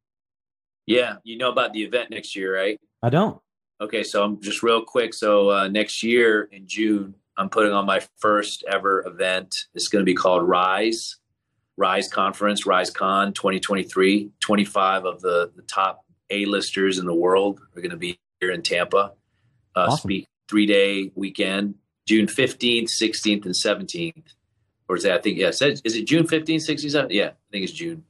[0.87, 1.17] Yeah.
[1.23, 2.81] You know about the event next year, right?
[3.03, 3.41] I don't.
[3.81, 5.13] Okay, so I'm just real quick.
[5.13, 9.57] So uh, next year in June, I'm putting on my first ever event.
[9.75, 11.17] It's going to be called Rise,
[11.77, 14.31] Rise Conference, Rise Con 2023.
[14.41, 18.63] 25 of the, the top A-listers in the world are going to be here in
[18.63, 19.13] Tampa.
[19.75, 19.99] Uh, awesome.
[19.99, 21.75] Speak three day weekend,
[22.07, 24.35] June 15th, 16th, and 17th.
[24.89, 27.07] Or is that, I think, yeah, is it June 15th, 16th?
[27.11, 28.05] Yeah, I think it's June.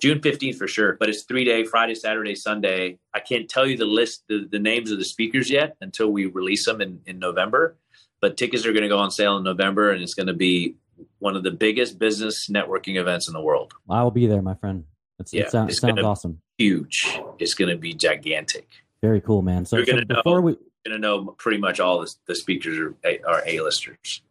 [0.00, 2.98] June 15th for sure, but it's three day, Friday, Saturday, Sunday.
[3.14, 6.26] I can't tell you the list, the, the names of the speakers yet until we
[6.26, 7.76] release them in, in November.
[8.20, 10.76] But tickets are going to go on sale in November, and it's going to be
[11.18, 13.72] one of the biggest business networking events in the world.
[13.88, 14.84] I will be there, my friend.
[15.18, 16.40] It's, yeah, it sounds, it sounds awesome.
[16.58, 17.18] Huge.
[17.38, 18.68] It's going to be gigantic.
[19.02, 19.64] Very cool, man.
[19.64, 20.52] So, You're gonna so before know, we
[20.86, 22.94] going to know pretty much all the, the speakers are
[23.26, 24.22] are A-listers.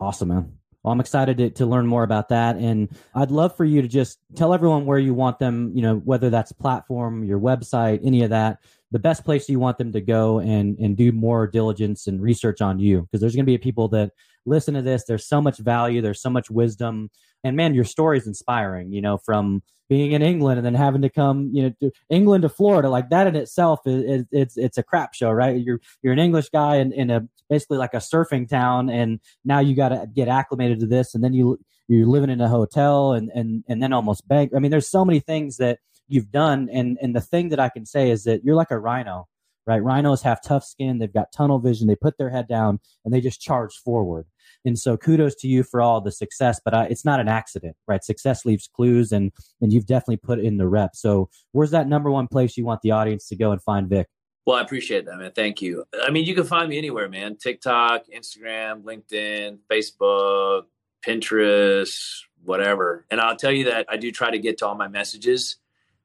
[0.00, 0.58] Awesome, man.
[0.84, 2.56] Well, I'm excited to, to learn more about that.
[2.56, 5.96] And I'd love for you to just tell everyone where you want them, you know,
[5.96, 8.58] whether that's platform, your website, any of that,
[8.94, 12.60] the best place you want them to go and, and do more diligence and research
[12.60, 13.02] on you.
[13.02, 14.12] Because there's going to be people that
[14.46, 15.02] listen to this.
[15.02, 17.10] There's so much value, there's so much wisdom.
[17.42, 21.02] And man, your story is inspiring, you know, from being in England and then having
[21.02, 24.56] to come, you know, to England to Florida, like that in itself is, is it's
[24.56, 25.60] it's a crap show, right?
[25.60, 29.58] You're you're an English guy in, in a basically like a surfing town, and now
[29.58, 33.12] you got to get acclimated to this, and then you you're living in a hotel,
[33.12, 34.52] and and and then almost bank.
[34.54, 37.68] I mean, there's so many things that you've done, and and the thing that I
[37.68, 39.28] can say is that you're like a rhino,
[39.66, 39.82] right?
[39.82, 43.20] Rhinos have tough skin, they've got tunnel vision, they put their head down, and they
[43.20, 44.26] just charge forward.
[44.64, 47.76] And so kudos to you for all the success, but uh, it's not an accident,
[47.86, 48.02] right?
[48.02, 49.30] Success leaves clues and,
[49.60, 50.96] and you've definitely put in the rep.
[50.96, 54.06] So where's that number one place you want the audience to go and find Vic?
[54.46, 55.32] Well, I appreciate that, man.
[55.32, 55.84] Thank you.
[56.02, 57.36] I mean, you can find me anywhere, man.
[57.36, 60.64] TikTok, Instagram, LinkedIn, Facebook,
[61.06, 63.06] Pinterest, whatever.
[63.10, 65.56] And I'll tell you that I do try to get to all my messages.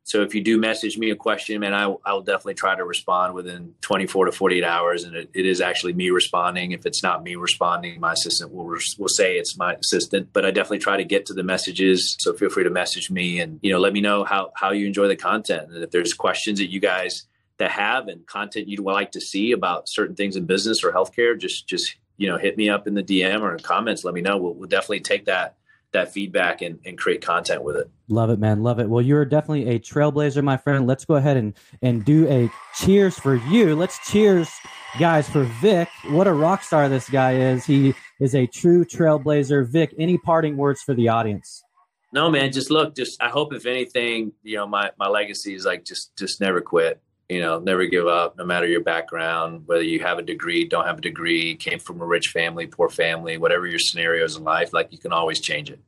[0.09, 2.83] So if you do message me a question, man, I, I will definitely try to
[2.83, 5.03] respond within 24 to 48 hours.
[5.03, 6.71] And it, it is actually me responding.
[6.71, 10.49] If it's not me responding, my assistant will, will say it's my assistant, but I
[10.49, 12.15] definitely try to get to the messages.
[12.19, 14.87] So feel free to message me and, you know, let me know how, how you
[14.87, 15.69] enjoy the content.
[15.71, 17.27] And if there's questions that you guys
[17.59, 21.39] that have and content you'd like to see about certain things in business or healthcare,
[21.39, 24.03] just, just, you know, hit me up in the DM or in comments.
[24.03, 24.37] Let me know.
[24.37, 25.57] We'll, we'll definitely take that
[25.91, 27.89] that feedback and, and create content with it.
[28.07, 28.61] Love it, man.
[28.61, 28.89] Love it.
[28.89, 30.85] Well, you're definitely a trailblazer, my friend.
[30.87, 33.75] Let's go ahead and, and do a cheers for you.
[33.75, 34.49] Let's cheers,
[34.99, 35.89] guys, for Vic.
[36.09, 37.65] What a rock star this guy is.
[37.65, 39.67] He is a true trailblazer.
[39.71, 41.63] Vic, any parting words for the audience?
[42.11, 45.65] No, man, just look, just I hope if anything, you know, my, my legacy is
[45.65, 49.83] like just just never quit you know, never give up, no matter your background, whether
[49.83, 53.37] you have a degree, don't have a degree, came from a rich family, poor family,
[53.37, 55.79] whatever your scenarios in life, like you can always change it.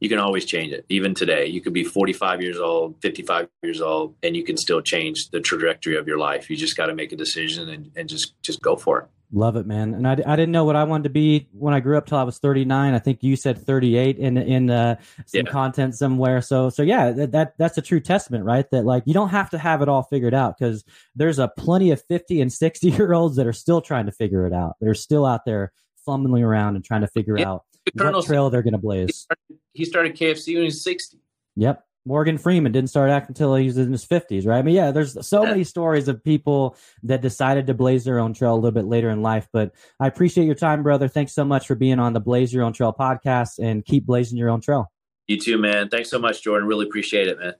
[0.00, 0.84] You can always change it.
[0.88, 4.82] Even today, you could be 45 years old, 55 years old, and you can still
[4.82, 6.50] change the trajectory of your life.
[6.50, 9.06] You just got to make a decision and, and just just go for it.
[9.34, 9.94] Love it, man.
[9.94, 12.18] And I, I didn't know what I wanted to be when I grew up till
[12.18, 12.92] I was 39.
[12.92, 15.50] I think you said 38 in in uh, some yeah.
[15.50, 16.42] content somewhere.
[16.42, 18.70] So so yeah, that, that that's a true testament, right?
[18.70, 20.84] That like you don't have to have it all figured out because
[21.16, 24.46] there's a plenty of 50 and 60 year olds that are still trying to figure
[24.46, 24.76] it out.
[24.82, 25.72] They're still out there
[26.04, 27.48] fumbling around and trying to figure yeah.
[27.48, 27.64] out
[27.94, 29.06] what trail they're going to blaze.
[29.06, 31.18] He started, he started KFC when he was 60.
[31.56, 31.84] Yep.
[32.04, 34.58] Morgan Freeman didn't start acting until he was in his 50s, right?
[34.58, 38.34] I mean, yeah, there's so many stories of people that decided to blaze their own
[38.34, 39.48] trail a little bit later in life.
[39.52, 41.06] But I appreciate your time, brother.
[41.06, 44.36] Thanks so much for being on the Blaze Your Own Trail podcast and keep blazing
[44.36, 44.90] your own trail.
[45.28, 45.88] You too, man.
[45.88, 46.66] Thanks so much, Jordan.
[46.66, 47.54] Really appreciate it, man.